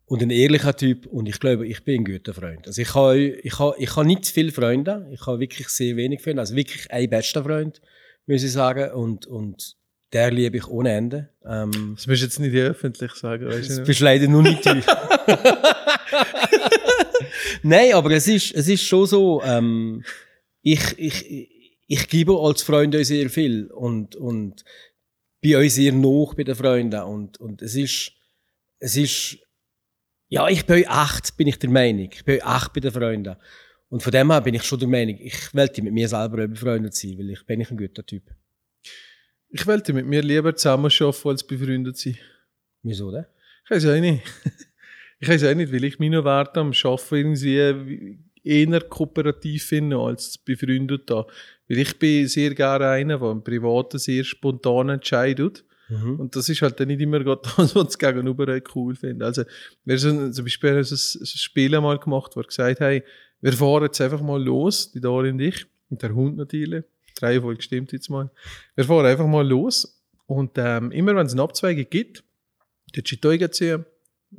Und 0.10 0.24
ein 0.24 0.32
ehrlicher 0.32 0.76
Typ 0.76 1.06
und 1.06 1.30
ich 1.30 1.40
glaube, 1.40 1.68
ich 1.68 1.84
bin 1.84 2.02
ein 2.02 2.06
guter 2.06 2.34
Freund. 2.34 2.66
Also 2.66 2.82
ich 2.82 2.96
habe, 2.96 3.20
ich 3.20 3.60
habe, 3.60 3.76
ich 3.78 3.96
habe 3.96 4.08
nicht 4.08 4.26
viele 4.26 4.52
Freunde, 4.52 5.08
ich 5.12 5.24
habe 5.28 5.40
wirklich 5.40 5.70
sehr 5.70 5.96
wenig 5.98 6.24
Freunde, 6.24 6.42
also 6.42 6.56
wirklich 6.56 6.90
ein 6.92 7.08
bester 7.12 7.44
Freund, 7.44 7.80
muss 8.26 8.42
ich 8.42 8.52
sagen, 8.52 8.92
und, 8.92 9.28
und 9.28 9.76
der 10.12 10.32
liebe 10.32 10.58
ich 10.58 10.68
ohne 10.68 10.94
Ende. 10.94 11.30
Ähm, 11.46 11.94
das 11.96 12.08
musst 12.08 12.22
du 12.22 12.26
jetzt 12.26 12.40
nicht 12.40 12.56
öffentlich 12.56 13.14
sagen, 13.14 13.46
weißt 13.46 13.70
das 13.70 13.78
du? 13.78 13.84
bist 13.84 14.00
leider 14.00 14.28
nur 14.28 14.42
nicht 14.42 14.66
du. 14.66 14.74
Nein, 17.62 17.94
aber 17.94 18.10
es 18.10 18.28
ist, 18.28 18.56
es 18.56 18.68
ist 18.68 18.82
schon 18.82 19.06
so, 19.06 19.44
ähm, 19.44 20.04
ich, 20.64 20.98
ich, 20.98 21.50
ich 21.86 22.08
gebe 22.08 22.36
als 22.36 22.64
Freund 22.64 22.96
euch 22.96 23.10
sehr 23.10 23.30
viel 23.30 23.68
und, 23.68 24.16
und 24.16 24.64
bei 25.44 25.56
euch 25.56 25.76
sehr 25.76 25.92
noch 25.94 26.34
bei 26.36 26.46
den 26.46 26.56
Freunden 26.56 27.02
und, 27.04 27.40
und 27.40 27.62
es 27.62 27.76
ist, 27.76 28.14
es 28.80 28.98
ist, 28.98 29.38
ja, 30.30 30.48
ich 30.48 30.66
bin 30.66 30.84
echt, 30.84 31.36
bin 31.38 31.48
ich 31.48 31.60
der 31.60 31.70
Meinung. 31.70 32.10
Ich 32.12 32.24
bin 32.24 32.40
echt 32.40 32.74
bei 32.74 32.80
den 32.80 32.92
Freunden. 32.92 33.36
Und 33.90 34.04
von 34.04 34.12
dem 34.12 34.32
her 34.32 34.42
bin 34.42 34.54
ich 34.54 34.64
schon 34.64 34.80
der 34.80 34.88
Meinung, 34.88 35.18
ich 35.20 35.54
wollte 35.54 35.82
mit 35.82 35.94
mir 35.94 36.08
selber 36.08 36.48
befreundet 36.48 36.94
sein, 36.94 37.18
weil 37.18 37.32
ich 37.32 37.46
bin 37.46 37.62
ich 37.62 37.72
ein 37.72 37.78
guter 37.78 38.06
Typ. 38.06 38.24
Ich 39.50 39.66
wollte 39.66 39.94
mit 39.94 40.06
mir 40.06 40.22
lieber 40.22 40.56
zusammen 40.56 40.92
arbeiten, 40.92 41.30
als 41.30 41.46
befreundet 41.46 41.98
sein. 41.98 42.18
Wieso 42.84 43.12
denn? 43.12 43.26
Ich 43.66 43.72
weiß 43.72 43.86
auch 43.88 44.00
nicht. 44.00 44.24
Ich 45.22 45.28
weiß 45.28 45.44
auch 45.44 45.54
nicht, 45.54 45.74
weil 45.74 45.84
ich 45.84 46.00
meine 46.00 46.24
Werte 46.24 46.62
am 46.62 46.72
Arbeiten 46.72 47.36
irgendwie 47.36 48.20
eher 48.42 48.82
kooperativ 48.82 49.66
finde 49.66 49.98
als 49.98 50.38
befreundet 50.38 51.10
da. 51.10 51.26
Weil 51.68 51.80
ich 51.80 52.00
bin 52.00 52.28
sehr 52.28 52.56
gerne 52.56 52.88
einer, 52.88 53.20
der 53.20 53.32
im 53.32 53.44
Privaten 53.44 54.00
sehr 54.00 54.24
spontan 54.24 54.90
entscheidet. 54.90 55.66
Mhm. 55.90 56.20
Und 56.20 56.36
das 56.36 56.48
ist 56.50 56.62
halt 56.62 56.80
dann 56.80 56.88
nicht 56.88 57.02
immer 57.02 57.20
das, 57.36 57.58
was 57.58 57.74
das 57.74 57.98
Gegenüber 57.98 58.44
auch 58.56 58.76
cool 58.76 58.96
findet. 58.96 59.24
Also, 59.24 59.44
wir 59.86 59.98
sind 59.98 60.34
zum 60.34 60.46
Beispiel 60.46 60.70
haben 60.70 60.78
ein, 60.78 60.84
ein 60.84 61.26
Spiel 61.26 61.76
einmal 61.76 61.98
gemacht, 61.98 62.32
wo 62.36 62.42
wir 62.42 62.46
gesagt 62.46 62.80
haben, 62.80 63.02
wir 63.42 63.54
fahren 63.54 63.84
jetzt 63.84 64.02
einfach 64.02 64.22
mal 64.22 64.42
los, 64.42 64.92
die 64.92 65.02
Dori 65.02 65.30
und 65.32 65.40
ich, 65.40 65.66
und 65.90 66.02
der 66.02 66.14
Hund 66.14 66.38
natürlich. 66.38 66.84
die 67.20 67.26
Reihenfolge 67.26 67.62
stimmt 67.62 67.92
jetzt 67.92 68.10
mal. 68.10 68.30
Wir 68.76 68.86
fahren 68.86 69.06
einfach 69.06 69.28
mal 69.28 69.48
los 69.48 70.02
und 70.28 70.52
ähm, 70.58 70.92
immer 70.92 71.16
wenn 71.16 71.26
es 71.26 71.34
eine 71.34 71.42
Abzweigung 71.42 71.88
gibt, 71.90 72.24
dort 72.94 73.12
ist 73.12 73.22
Teuge 73.22 73.50
ziehen. 73.50 73.86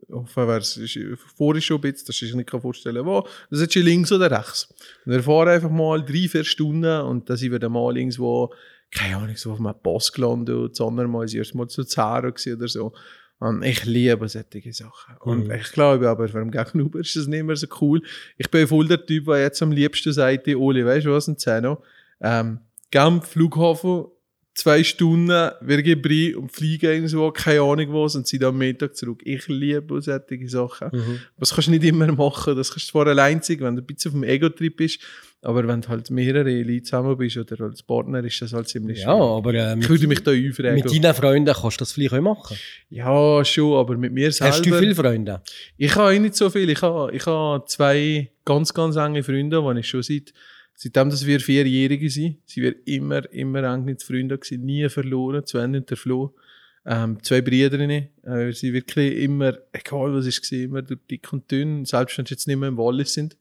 Es 0.09 0.77
ist 0.77 0.99
vorher 1.37 1.61
schon 1.61 1.79
ein 1.79 1.81
bisschen, 1.81 2.07
dass 2.07 2.23
ich 2.23 2.33
nicht 2.33 2.51
vorstellen 2.51 3.05
wo. 3.05 3.27
Das 3.51 3.61
ist 3.61 3.75
links 3.75 4.13
oder 4.13 4.31
rechts. 4.31 4.73
Und 5.05 5.13
wir 5.13 5.23
fahren 5.23 5.49
einfach 5.49 5.71
mal 5.71 6.05
drei, 6.05 6.29
vier 6.29 6.45
Stunden 6.45 7.01
und 7.01 7.29
dann 7.29 7.37
sind 7.37 7.51
wir 7.51 7.59
dann 7.59 7.73
mal 7.73 7.97
irgendwo, 7.97 8.55
keine 8.93 9.17
Ahnung, 9.17 9.37
so 9.37 9.53
auf 9.53 9.59
einem 9.61 9.75
Pass 9.83 10.13
gelandet 10.13 10.55
und 10.57 10.71
das 10.79 10.87
andere 10.87 11.09
Mal 11.09 11.25
ist 11.25 11.35
erst 11.35 11.55
mal 11.55 11.69
zu 11.69 11.85
Zara 11.85 12.29
oder 12.29 12.69
so. 12.69 12.93
Und 13.39 13.63
ich 13.63 13.85
liebe 13.87 14.29
solche 14.29 14.73
Sachen. 14.73 15.17
Und 15.21 15.47
Mhm. 15.47 15.53
ich 15.53 15.73
glaube 15.73 16.09
aber, 16.09 16.29
für 16.29 16.41
dem 16.41 16.51
Gegenüber 16.51 17.01
ist 17.01 17.17
das 17.17 17.27
nicht 17.27 17.43
mehr 17.43 17.57
so 17.57 17.67
cool. 17.81 18.03
Ich 18.37 18.51
bin 18.51 18.67
voll 18.67 18.87
der 18.87 19.05
Typ, 19.07 19.25
der 19.27 19.41
jetzt 19.43 19.63
am 19.63 19.73
liebsten 19.73 20.13
sagt, 20.13 20.47
Oli, 20.49 20.85
weißt 20.85 21.07
du 21.07 21.13
was, 21.13 21.27
ein 21.27 21.39
Zeno? 21.39 21.83
Ähm, 22.21 22.61
Genf, 22.91 23.25
Flughafen, 23.29 24.07
zwei 24.53 24.85
Stunden, 24.85 25.51
wir 25.63 25.83
gehen 25.83 26.03
rein 26.05 26.35
und 26.37 26.53
fliegen 26.53 26.91
irgendwo, 26.91 27.31
keine 27.31 27.63
Ahnung 27.63 27.95
was, 27.95 28.17
und 28.17 28.27
sind 28.27 28.45
am 28.45 28.59
Mittag 28.59 28.95
zurück. 28.95 29.23
Ich 29.25 29.49
liebe 29.49 30.03
solche 30.03 30.49
Sachen. 30.49 30.89
Mhm. 30.93 31.21
Das 31.39 31.55
kannst 31.55 31.69
du 31.69 31.71
nicht 31.71 31.85
immer 31.85 32.13
machen. 32.13 32.57
Das 32.57 32.71
kannst 32.71 32.89
du 32.89 32.91
zwar 32.93 33.07
allein 33.07 33.41
sein, 33.41 33.61
wenn 33.61 33.77
du 33.77 33.83
ein 33.83 33.87
bisschen 33.87 34.11
auf 34.11 34.15
dem 34.17 34.25
Ego-Trip 34.25 34.77
bist, 34.77 35.01
aber 35.43 35.67
wenn 35.67 35.81
du 35.81 35.89
halt 35.89 36.11
mehrere 36.11 36.63
Leute 36.63 36.83
zusammen 36.83 37.17
bist 37.17 37.37
oder 37.39 37.65
als 37.65 37.83
Partner, 37.83 38.23
ist 38.23 38.43
das 38.43 38.53
halt 38.53 38.69
ziemlich 38.69 39.01
Ja, 39.03 39.15
aber 39.15 39.55
äh, 39.55 39.79
Ich 39.79 39.89
würde 39.89 40.07
mich 40.07 40.23
da 40.23 40.33
einfragen. 40.33 40.75
mit 40.75 41.05
deinen 41.05 41.15
Freunden 41.15 41.55
kannst 41.55 41.81
du 41.81 41.83
das 41.83 41.93
vielleicht 41.93 42.13
auch 42.13 42.21
machen. 42.21 42.57
Ja, 42.91 43.45
schon, 43.45 43.79
aber 43.79 43.97
mit 43.97 44.13
mir 44.13 44.31
selber. 44.33 44.53
Hast 44.55 44.67
du 44.67 44.79
viele 44.79 44.95
Freunde? 44.95 45.41
Ich 45.79 45.95
habe 45.97 46.19
nicht 46.21 46.35
so 46.37 46.51
viel. 46.51 46.69
Ich 46.69 46.83
habe, 46.83 47.15
ich 47.15 47.25
habe 47.25 47.65
zwei 47.67 48.31
ganz, 48.45 48.75
ganz 48.75 48.97
enge 48.97 49.23
Freunde, 49.23 49.63
die 49.75 49.81
ich 49.81 49.89
schon 49.89 50.03
seit, 50.03 50.35
seitdem 50.75 51.09
dass 51.09 51.25
wir 51.27 51.41
Vierjährige 51.41 52.11
sind, 52.11 52.39
sind 52.45 52.63
wir 52.63 52.75
immer, 52.87 53.33
immer 53.33 53.63
eng 53.63 53.85
mit 53.85 54.03
Freunden 54.03 54.39
gewesen, 54.39 54.65
nie 54.67 54.89
verloren, 54.91 55.43
und 55.55 55.91
der 55.91 55.97
Flo. 55.97 56.35
Ähm, 56.85 57.19
zwei 57.23 57.43
Brüderinnen, 57.43 58.09
äh, 58.25 58.47
wir 58.47 58.53
sind 58.55 58.73
wirklich 58.73 59.19
immer, 59.23 59.53
egal 59.73 60.15
was 60.15 60.27
es 60.27 60.41
war, 60.51 60.59
immer 60.59 60.83
durch 60.83 61.01
dick 61.11 61.31
und 61.33 61.51
dünn, 61.51 61.85
selbst 61.85 62.17
wenn 62.17 62.25
sie 62.25 62.33
jetzt 62.33 62.47
nicht 62.47 62.57
mehr 62.59 62.71
im 62.71 62.79
Wallis 62.79 63.13
sind. 63.15 63.37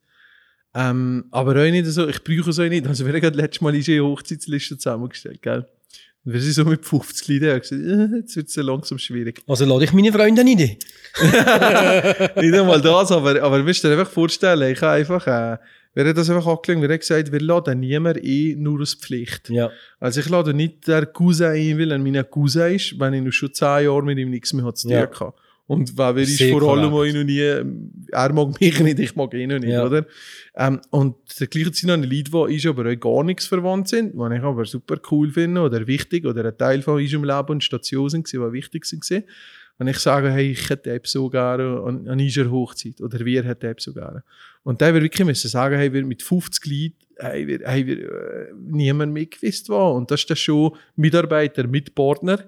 Ähm, 0.76 1.26
aber 1.32 1.52
auch 1.52 1.72
nicht 1.72 1.86
so, 1.88 2.08
ich 2.08 2.24
brauche 2.24 2.52
es 2.52 2.60
auch 2.60 2.70
nicht. 2.70 2.86
Also 2.88 3.06
wir 3.06 3.14
haben 3.14 3.22
gerade 3.22 3.38
letztes 3.38 3.62
Mal 3.62 3.74
unsere 3.74 4.06
Hochzeitsliste 4.06 4.78
zusammengestellt, 4.78 5.42
gell? 5.42 5.66
Und 6.26 6.34
wir 6.34 6.42
sind 6.42 6.54
so 6.54 6.66
mit 6.66 6.86
50 6.86 7.28
Leuten 7.30 7.54
und 7.54 7.62
gesagt, 7.62 7.72
äh, 7.72 8.18
jetzt 8.18 8.36
wird 8.36 8.48
es 8.50 8.54
so 8.54 8.62
langsam 8.62 8.98
schwierig. 9.00 9.42
Also 9.48 9.66
lade 9.66 9.86
ich 9.86 9.94
meine 9.94 10.12
Freunde 10.12 10.44
nicht 10.44 10.60
ein. 10.60 10.78
nicht 12.44 12.54
einmal 12.60 12.82
das, 12.82 13.12
aber, 13.12 13.42
aber 13.42 13.64
müsst 13.64 13.84
ihr 13.84 13.92
einfach 13.92 14.12
vorstellen, 14.12 14.72
ich 14.72 14.82
habe 14.82 14.94
einfach, 14.94 15.26
äh, 15.26 15.58
wir 15.94 16.06
haben 16.06 16.16
das 16.16 16.30
einfach 16.30 16.46
angelegt, 16.46 16.82
wir 16.82 16.90
haben 16.90 17.00
gesagt, 17.00 17.32
wir 17.32 17.42
laden 17.42 17.80
niemand 17.80 18.18
ein, 18.18 18.62
nur 18.62 18.82
aus 18.82 18.94
Pflicht. 18.96 19.50
Ja. 19.50 19.72
Also 20.00 20.20
ich 20.20 20.30
lade 20.30 20.54
nicht 20.54 20.88
der 20.88 21.06
Cousin 21.08 21.48
ein, 21.54 21.80
weil 21.80 21.92
er 21.92 22.00
mein 22.00 22.30
Cousin 22.30 22.76
ist, 22.76 23.00
wenn 23.00 23.14
ich 23.14 23.24
noch 23.24 23.32
schon 23.32 23.54
zehn 23.54 23.86
Jahre 23.86 24.04
mit 24.04 24.18
ihm 24.20 24.30
nichts 24.30 24.54
mehr 24.54 24.74
zu 24.76 24.88
tun 24.88 24.98
Ja. 24.98 25.02
hatte. 25.04 25.34
Und 25.70 25.96
wer 26.00 26.16
will, 26.16 26.24
ist 26.24 26.42
vor 26.42 26.64
allem 26.64 26.90
korrekt. 26.90 27.14
auch 27.14 27.18
noch 27.20 27.24
nie, 27.26 27.40
er 28.12 28.34
mag 28.34 28.60
mich 28.60 28.80
nicht, 28.80 29.00
ich 29.00 29.16
mag 29.16 29.32
ihn 29.36 29.50
noch 29.50 29.60
nicht, 29.60 29.70
Ja. 29.70 29.86
oder? 29.86 30.04
Ähm, 30.56 30.82
und 30.90 31.16
der 31.40 31.46
gleiche 31.46 31.72
sind 31.74 31.90
noch 31.90 31.98
Leute, 31.98 32.32
die 32.50 32.56
ist 32.56 32.66
aber 32.66 32.92
auch 32.92 33.00
gar 33.00 33.24
nichts 33.24 33.46
verwandt 33.46 33.88
sind, 33.88 34.14
die 34.14 34.36
ich 34.36 34.42
aber 34.42 34.66
super 34.66 34.98
cool 35.12 35.30
finde 35.30 35.62
oder 35.62 35.86
wichtig 35.86 36.26
oder 36.26 36.44
ein 36.44 36.58
Teil 36.58 36.82
von 36.82 36.96
unserem 36.96 37.24
Leben 37.24 37.50
und 37.50 37.64
Station 37.64 38.10
sind, 38.10 38.32
die 38.34 38.40
wichtig 38.40 38.84
sind. 38.86 39.26
Und 39.78 39.88
ich 39.88 40.00
sage, 40.00 40.32
hey, 40.32 40.52
ich 40.52 40.70
hätte 40.72 40.92
App 40.92 41.06
so 41.08 41.30
gerne 41.30 41.82
an, 41.86 42.08
an 42.08 42.20
unserer 42.20 42.50
Hochzeit. 42.50 43.00
Oder 43.00 43.24
wir 43.24 43.44
hätten 43.44 43.68
App 43.68 43.80
so 43.80 43.94
gerne. 43.94 44.24
Und 44.64 44.82
dann 44.82 44.96
wir 44.96 45.04
wirklich 45.04 45.26
müssen 45.26 45.50
sagen, 45.50 45.76
hey, 45.78 45.94
wir 45.94 46.04
mit 46.04 46.22
50 46.24 46.66
Leuten, 46.66 46.96
hey, 47.18 47.48
wir, 47.48 47.60
hey, 47.64 47.86
wir, 47.86 47.98
äh, 48.00 48.48
niemand 48.60 49.14
mehr 49.14 49.28
gewusst 49.28 49.70
war. 49.70 49.94
Und 49.94 50.10
das 50.10 50.22
ist 50.22 50.30
dann 50.32 50.36
schon 50.36 50.72
Mitarbeiter, 50.96 51.66
Mitpartner, 51.68 52.44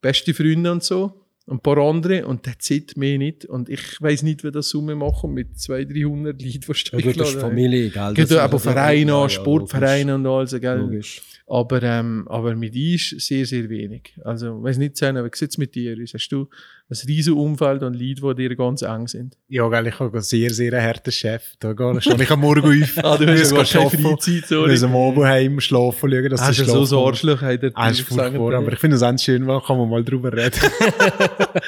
beste 0.00 0.32
Freunde 0.34 0.70
und 0.72 0.84
so. 0.84 1.25
Ein 1.48 1.60
paar 1.60 1.78
andere. 1.78 2.26
Und 2.26 2.46
das 2.46 2.54
sieht 2.60 2.96
mehr 2.96 3.18
nicht. 3.18 3.44
Und 3.44 3.68
ich 3.68 4.00
weiß 4.02 4.22
nicht, 4.24 4.42
wie 4.42 4.50
das 4.50 4.68
Summe 4.68 4.96
machen 4.96 5.32
mit 5.32 5.58
200, 5.58 5.92
300 5.96 6.42
Leuten, 6.42 6.42
die 6.42 6.60
Ja, 6.92 7.00
gut, 7.00 7.20
das 7.20 7.28
ist. 7.34 7.40
Familie, 7.40 7.90
gell? 7.90 8.14
Geht 8.14 8.30
Das- 8.32 8.38
aber 8.38 8.58
Vereine 8.58 9.10
ja, 9.12 9.16
an, 9.16 9.22
ja, 9.22 9.28
Sportvereine 9.28 10.14
und 10.16 10.26
alles, 10.26 10.60
gell? 10.60 10.78
Logisch. 10.78 11.22
Aber, 11.46 11.80
ähm, 11.84 12.26
aber 12.28 12.56
mit 12.56 12.74
uns 12.74 13.10
sehr, 13.24 13.46
sehr 13.46 13.68
wenig. 13.68 14.12
Also, 14.24 14.60
weiß 14.60 14.78
nicht, 14.78 14.96
Zena, 14.96 15.24
wie 15.24 15.28
sieht 15.32 15.50
es 15.50 15.58
mit 15.58 15.76
dir 15.76 15.96
aus? 16.02 16.14
Hast 16.14 16.28
du 16.30 16.48
ein 16.88 16.96
riesen 17.08 17.32
Umfeld 17.34 17.82
an 17.82 17.94
Leuten, 17.94 18.36
die 18.36 18.48
dir 18.48 18.54
ganz 18.56 18.82
eng 18.82 19.08
sind? 19.08 19.36
Ja, 19.48 19.68
gell, 19.68 19.88
ich 19.88 19.98
habe 19.98 20.12
einen 20.12 20.22
sehr, 20.22 20.50
sehr 20.50 20.80
harten 20.80 21.10
Chef. 21.10 21.42
Da 21.58 21.72
gehe 21.72 21.98
ich 21.98 22.06
ich 22.20 22.30
am 22.30 22.40
Morgen 22.40 22.82
auf. 22.82 23.04
Ah, 23.04 23.16
du 23.16 23.26
hast 23.26 23.50
ja 23.50 23.64
keine 23.64 23.90
Freizeit, 23.90 24.46
sorry. 24.46 24.70
muss 24.70 24.82
am 24.84 24.94
Abend 24.94 25.24
heim 25.24 25.58
schlafen, 25.60 26.10
schauen, 26.10 26.28
dass 26.30 26.40
Hast 26.42 26.60
du 26.60 26.64
so 26.64 26.82
ein 26.82 26.86
kommt. 26.88 27.06
Arschloch, 27.14 27.42
hat 27.42 27.62
er 27.62 27.70
Ah, 27.74 27.92
furchtbar, 27.92 28.54
aber 28.54 28.72
ich 28.72 28.78
finde 28.78 28.96
es 28.96 29.02
auch 29.02 29.18
schön, 29.18 29.46
weil 29.48 29.60
kann 29.62 29.78
man 29.78 29.88
mal 29.90 30.04
drüber 30.04 30.32
reden. 30.32 30.60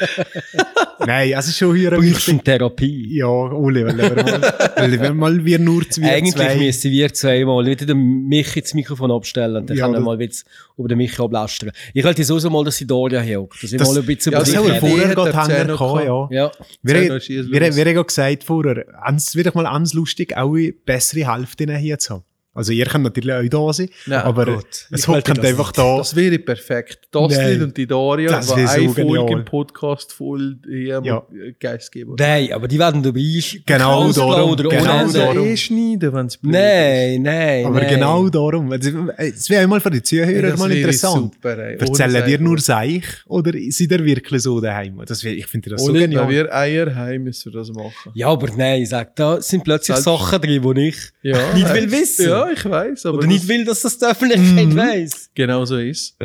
Nein, 1.06 1.32
es 1.36 1.48
ist 1.48 1.58
schon 1.58 1.74
hier 1.74 1.90
Brauchst 1.90 2.26
du 2.28 2.32
eine 2.32 2.42
Therapie? 2.42 3.16
Ja, 3.16 3.26
Uli, 3.26 3.84
weil 3.86 3.96
wir 3.96 4.24
mal, 4.24 4.72
weil 4.76 5.00
wir 5.00 5.14
mal 5.14 5.44
wir 5.44 5.58
nur 5.58 5.88
zwei, 5.88 6.16
Eigentlich 6.16 6.34
zwei 6.34 6.56
müssen 6.56 6.90
wir 6.90 7.12
zweimal 7.14 7.64
wieder 7.66 7.86
den 7.86 8.26
Michi 8.28 8.60
das 8.60 8.74
Mikrofon 8.74 9.10
abstellen 9.10 9.56
und 9.56 9.70
dann 9.70 9.76
Ja, 9.76 9.84
können 9.84 9.94
wir 9.96 10.00
mal 10.00 10.18
wieder 10.18 10.34
über 10.78 10.88
den 10.88 10.98
Michi 10.98 11.20
ablästern. 11.20 11.72
Ich 11.92 12.04
halte 12.04 12.24
so 12.24 12.38
so 12.38 12.48
mal, 12.50 12.64
dass 12.64 12.76
sie 12.76 12.86
Doria 12.86 13.22
hockt. 13.22 13.62
Dass 13.62 13.72
ich 13.72 13.78
Das- 13.78 13.88
mal 13.88 13.98
ein 13.98 14.06
bisschen 14.06 14.32
ja, 14.32 14.38
über 14.38 14.44
das 14.46 14.50
die 14.64 14.70
dich 14.70 14.80
vorher 14.80 15.14
gerade 15.14 15.52
hängen 15.54 15.66
gehabt, 15.68 16.04
ja. 16.04 16.28
Ja. 16.30 16.52
Wir, 16.82 16.94
wir, 16.94 17.50
wir 17.76 17.84
haben 17.84 17.96
ja 17.96 18.02
gesagt 18.02 18.44
vorher, 18.44 18.84
ans, 19.02 19.34
wird 19.36 19.54
mal 19.54 19.66
ans 19.66 19.92
lustig, 19.94 20.36
auch 20.36 20.54
eine 20.54 20.72
bessere 20.72 21.32
Hälfte 21.32 21.76
hier 21.76 21.98
zu 21.98 22.14
haben. 22.14 22.24
Also 22.58 22.72
ihr 22.72 22.84
könnt 22.86 23.04
natürlich 23.04 23.32
auch 23.32 23.66
da 23.68 23.72
sein, 23.72 23.88
Nein, 24.06 24.20
aber 24.20 24.44
Gott, 24.46 24.86
es 24.90 25.06
hockt 25.08 25.28
einfach 25.30 25.66
nicht. 25.68 25.78
da. 25.78 25.96
Das 25.98 26.14
wäre 26.16 26.38
perfekt. 26.38 26.98
Das 27.10 27.32
Nein. 27.36 27.52
Lied 27.52 27.62
und 27.62 27.76
die 27.76 27.86
Daria, 27.86 28.30
Das 28.30 28.54
wäre 28.56 28.66
so 28.66 28.74
eine 28.74 28.88
Folge 28.90 29.04
genial. 29.24 29.38
im 29.38 29.44
Podcast 29.44 30.12
voll 30.12 30.56
hier 30.68 30.86
Ja. 30.86 31.02
ja. 31.04 31.22
Geist 31.60 31.92
geben. 31.92 32.16
Nein, 32.18 32.52
aber 32.52 32.66
die 32.68 32.78
werden 32.78 33.02
dabei 33.02 33.20
sein. 33.40 33.62
Genau 33.64 34.12
darum, 34.12 34.50
oder 34.50 34.62
genau 34.68 34.82
ohne. 34.82 34.92
Also 34.92 35.18
darum. 35.18 35.46
eh 35.46 35.56
schneiden, 35.56 36.12
wenn 36.12 36.26
es 36.26 36.36
blöd 36.36 36.52
Nein, 36.52 37.22
nein, 37.22 37.64
Aber 37.66 37.80
nein. 37.80 37.88
genau 37.94 38.28
darum. 38.28 38.72
Also, 38.72 38.90
Es 39.16 39.48
wäre 39.48 39.62
einmal 39.62 39.80
für 39.80 39.90
die 39.90 40.02
Zuhörer 40.02 40.50
Das 40.50 40.58
mal 40.58 40.68
wäre 40.68 40.80
interessant. 40.80 41.34
super, 41.34 41.58
ey. 41.58 41.76
Erzählen 41.78 42.14
ihr 42.14 42.20
Seich. 42.22 42.40
nur 42.40 42.58
Seich 42.58 43.04
oder 43.26 43.52
seid 43.52 43.90
ihr 43.92 44.04
wirklich 44.04 44.42
so 44.42 44.60
daheim? 44.60 45.00
Das 45.06 45.22
wär, 45.22 45.32
ich 45.32 45.46
finde 45.46 45.70
das 45.70 45.82
so 45.84 45.90
Ohne, 45.90 46.00
wenn 46.00 46.10
genial. 46.10 46.28
wir 46.28 46.54
Eier 46.54 46.94
haben, 46.94 47.22
müssen 47.24 47.52
wir 47.52 47.60
das 47.60 47.70
machen. 47.70 48.10
Ja, 48.14 48.28
aber 48.28 48.48
nein, 48.56 48.82
ich 48.82 48.88
sag, 48.88 49.14
da 49.16 49.40
sind 49.40 49.62
plötzlich 49.64 49.96
Selbst- 49.96 50.04
Sachen 50.04 50.40
drin, 50.40 50.62
die 50.74 50.88
ich 50.88 50.96
Ja, 51.22 51.54
nicht 51.54 51.72
will 51.72 51.90
wissen. 51.92 52.28
Ja, 52.28 52.47
ich 52.52 52.64
weiß. 52.64 53.06
Oder 53.06 53.26
nicht 53.26 53.48
will, 53.48 53.64
dass 53.64 53.82
das 53.82 53.98
die 53.98 54.06
Öffentlichkeit 54.06 54.76
weiss. 54.76 55.30
Genau 55.34 55.64
so 55.64 55.76
ist 55.78 56.16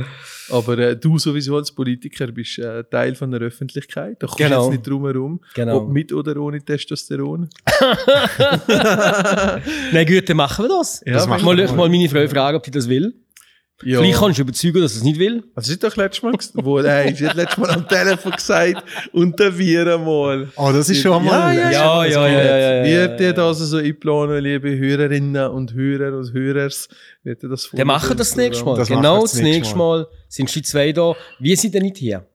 Aber 0.49 0.77
äh, 0.77 0.95
du 0.95 1.17
sowieso 1.17 1.55
als 1.57 1.71
Politiker 1.71 2.27
bist 2.27 2.59
äh, 2.59 2.83
Teil 2.83 3.15
von 3.15 3.31
der 3.31 3.41
Öffentlichkeit. 3.41 4.17
Da 4.21 4.27
kommst 4.27 4.39
du 4.39 4.43
Genau. 4.43 4.63
jetzt 4.63 4.71
nicht 4.71 4.87
drum 4.87 5.05
herum. 5.05 5.39
Genau. 5.53 5.77
Ob 5.77 5.89
mit 5.89 6.11
oder 6.13 6.37
ohne 6.37 6.63
Testosteron. 6.63 7.49
Nein, 9.91 10.05
gut, 10.05 10.27
dann 10.29 10.37
machen 10.37 10.65
wir 10.65 10.69
das. 10.77 11.01
Ja, 11.05 11.13
das 11.13 11.27
machen 11.27 11.45
wir 11.45 11.71
mal 11.73 11.89
meine 11.89 12.09
Frau 12.09 12.27
fragen, 12.27 12.57
ob 12.57 12.63
die 12.63 12.71
das 12.71 12.87
will. 12.89 13.13
Ja. 13.85 13.99
Vielleicht 13.99 14.19
kannst 14.19 14.37
du 14.37 14.41
überzeugen, 14.43 14.81
dass 14.81 14.93
sie 14.93 14.97
es 14.99 15.03
nicht 15.03 15.19
will. 15.19 15.43
Also, 15.55 15.67
sie 15.67 15.73
hat 15.75 15.83
doch 15.83 15.95
letztes 15.95 16.23
Mal 16.23 16.33
wo, 16.65 16.79
nein, 16.79 17.15
sie 17.15 17.27
hat 17.27 17.35
letztes 17.35 17.57
Mal 17.57 17.69
am 17.71 17.87
Telefon 17.87 18.31
gesagt, 18.31 18.83
unter 19.11 19.57
wir 19.57 19.97
mal. 19.97 20.47
Oh, 20.55 20.71
das 20.73 20.89
ist 20.89 21.01
schon 21.01 21.23
mal. 21.25 21.55
Ja, 21.55 21.71
Ja, 21.71 22.05
ja, 22.05 22.27
ja, 22.27 22.27
ja, 22.27 22.57
ja, 22.57 22.83
Wird 22.85 23.19
ja, 23.19 23.27
ihr 23.27 23.33
das 23.33 23.59
so 23.59 23.77
einplanen, 23.77 24.43
liebe 24.43 24.75
Hörerinnen 24.77 25.49
und 25.51 25.73
Hörer 25.73 26.17
und 26.17 26.33
Hörers? 26.33 26.87
Wird 27.23 27.43
ihr 27.43 27.49
das 27.49 27.69
Dann 27.71 27.87
machen 27.87 28.09
wir 28.09 28.15
das 28.15 28.35
nächste 28.35 28.63
Mal. 28.65 28.77
Das 28.77 28.87
genau, 28.87 29.21
das 29.21 29.31
das 29.31 29.41
nächste 29.41 29.59
nächste 29.59 29.77
Mal. 29.77 30.07
sind 30.27 30.53
die 30.55 30.61
zwei 30.61 30.91
da. 30.91 31.15
Wir 31.39 31.57
sind 31.57 31.73
denn 31.73 31.83
nicht 31.83 31.97
hier. 31.97 32.25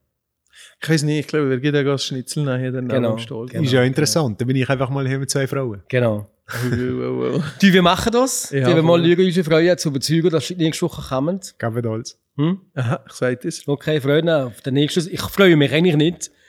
Ich 0.80 0.88
weiß 0.88 1.02
nicht, 1.02 1.18
ich 1.18 1.26
glaube, 1.26 1.50
wir 1.50 1.58
gehen 1.58 1.74
ja 1.74 1.82
ganz 1.82 2.04
Schnitzel 2.04 2.44
nachher 2.44 2.70
dann 2.70 2.88
Genau, 2.88 3.12
am 3.12 3.18
Stall. 3.18 3.46
genau. 3.46 3.64
Ist 3.64 3.72
ja 3.72 3.82
interessant. 3.82 4.40
Dann 4.40 4.46
bin 4.46 4.56
ich 4.56 4.68
einfach 4.68 4.88
mal 4.90 5.06
hier 5.08 5.18
mit 5.18 5.28
zwei 5.28 5.46
Frauen. 5.46 5.82
Genau. 5.88 6.28
Du, 7.60 7.72
wir 7.72 7.82
machen 7.82 8.12
das. 8.12 8.50
Ja, 8.50 8.60
wir 8.60 8.66
werden 8.68 8.86
mal 8.86 9.04
schauen, 9.04 9.26
unsere 9.26 9.44
Freunde 9.44 9.76
zu 9.76 9.88
überzeugen, 9.88 10.30
dass 10.30 10.46
sie 10.48 10.54
nächste 10.56 10.82
Woche 10.86 11.02
kommen. 11.02 11.40
Geben 11.58 11.86
alles. 11.86 12.18
Hm? 12.36 12.60
Aha, 12.74 13.04
ich 13.06 13.12
sage 13.12 13.38
das. 13.42 13.66
Okay, 13.66 14.00
Freunde, 14.00 14.46
auf 14.46 14.60
den 14.62 14.74
nächsten. 14.74 15.08
Ich 15.12 15.20
freue 15.20 15.56
mich 15.56 15.72
eigentlich 15.72 15.96
nicht. 15.96 16.30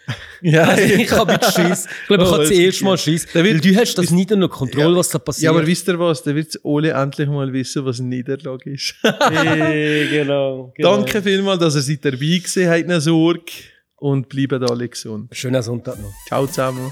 Ja, 0.41 0.63
Also, 0.69 0.81
ich 0.95 1.11
habe 1.11 1.37
bisschen 1.37 1.67
Schiss. 1.67 1.85
Ich 2.01 2.07
glaube, 2.07 2.23
ich 2.23 2.29
Oh, 2.29 2.31
habe 2.33 2.41
das 2.43 2.49
jetzt 2.49 2.59
erste 2.59 2.83
Mal. 2.85 2.97
Schiss. 2.97 3.27
Da 3.31 3.43
wird- 3.43 3.63
Weil 3.63 3.71
du 3.73 3.79
hast 3.79 3.93
das 3.95 4.09
nicht 4.09 4.31
unter 4.31 4.49
Kontrolle, 4.49 4.95
was 4.95 5.09
da 5.09 5.19
passiert. 5.19 5.43
Ja, 5.43 5.49
aber 5.51 5.67
wisst 5.67 5.87
ihr 5.87 5.99
was? 5.99 6.23
Da 6.23 6.33
wird 6.33 6.59
Ole 6.63 6.91
endlich 6.93 7.27
mal 7.29 7.51
wissen, 7.53 7.85
was 7.85 7.99
eine 7.99 8.09
Niederlage 8.09 8.71
ist. 8.71 8.95
Hey, 9.03 10.07
genau, 10.09 10.73
genau. 10.75 10.95
Danke 10.95 11.21
vielmals, 11.21 11.59
dass 11.59 11.75
ihr 11.75 11.81
seid 11.81 12.05
dabei 12.05 12.17
gewesen 12.17 12.67
habt. 12.69 12.83
Eine 12.85 13.01
Sorge 13.01 13.51
und 13.97 14.29
bleibt 14.29 14.53
alle 14.53 14.87
gesund. 14.89 15.29
Schönen 15.35 15.61
Sonntag 15.61 16.01
noch. 16.01 16.13
Ciao 16.27 16.47
zusammen. 16.47 16.91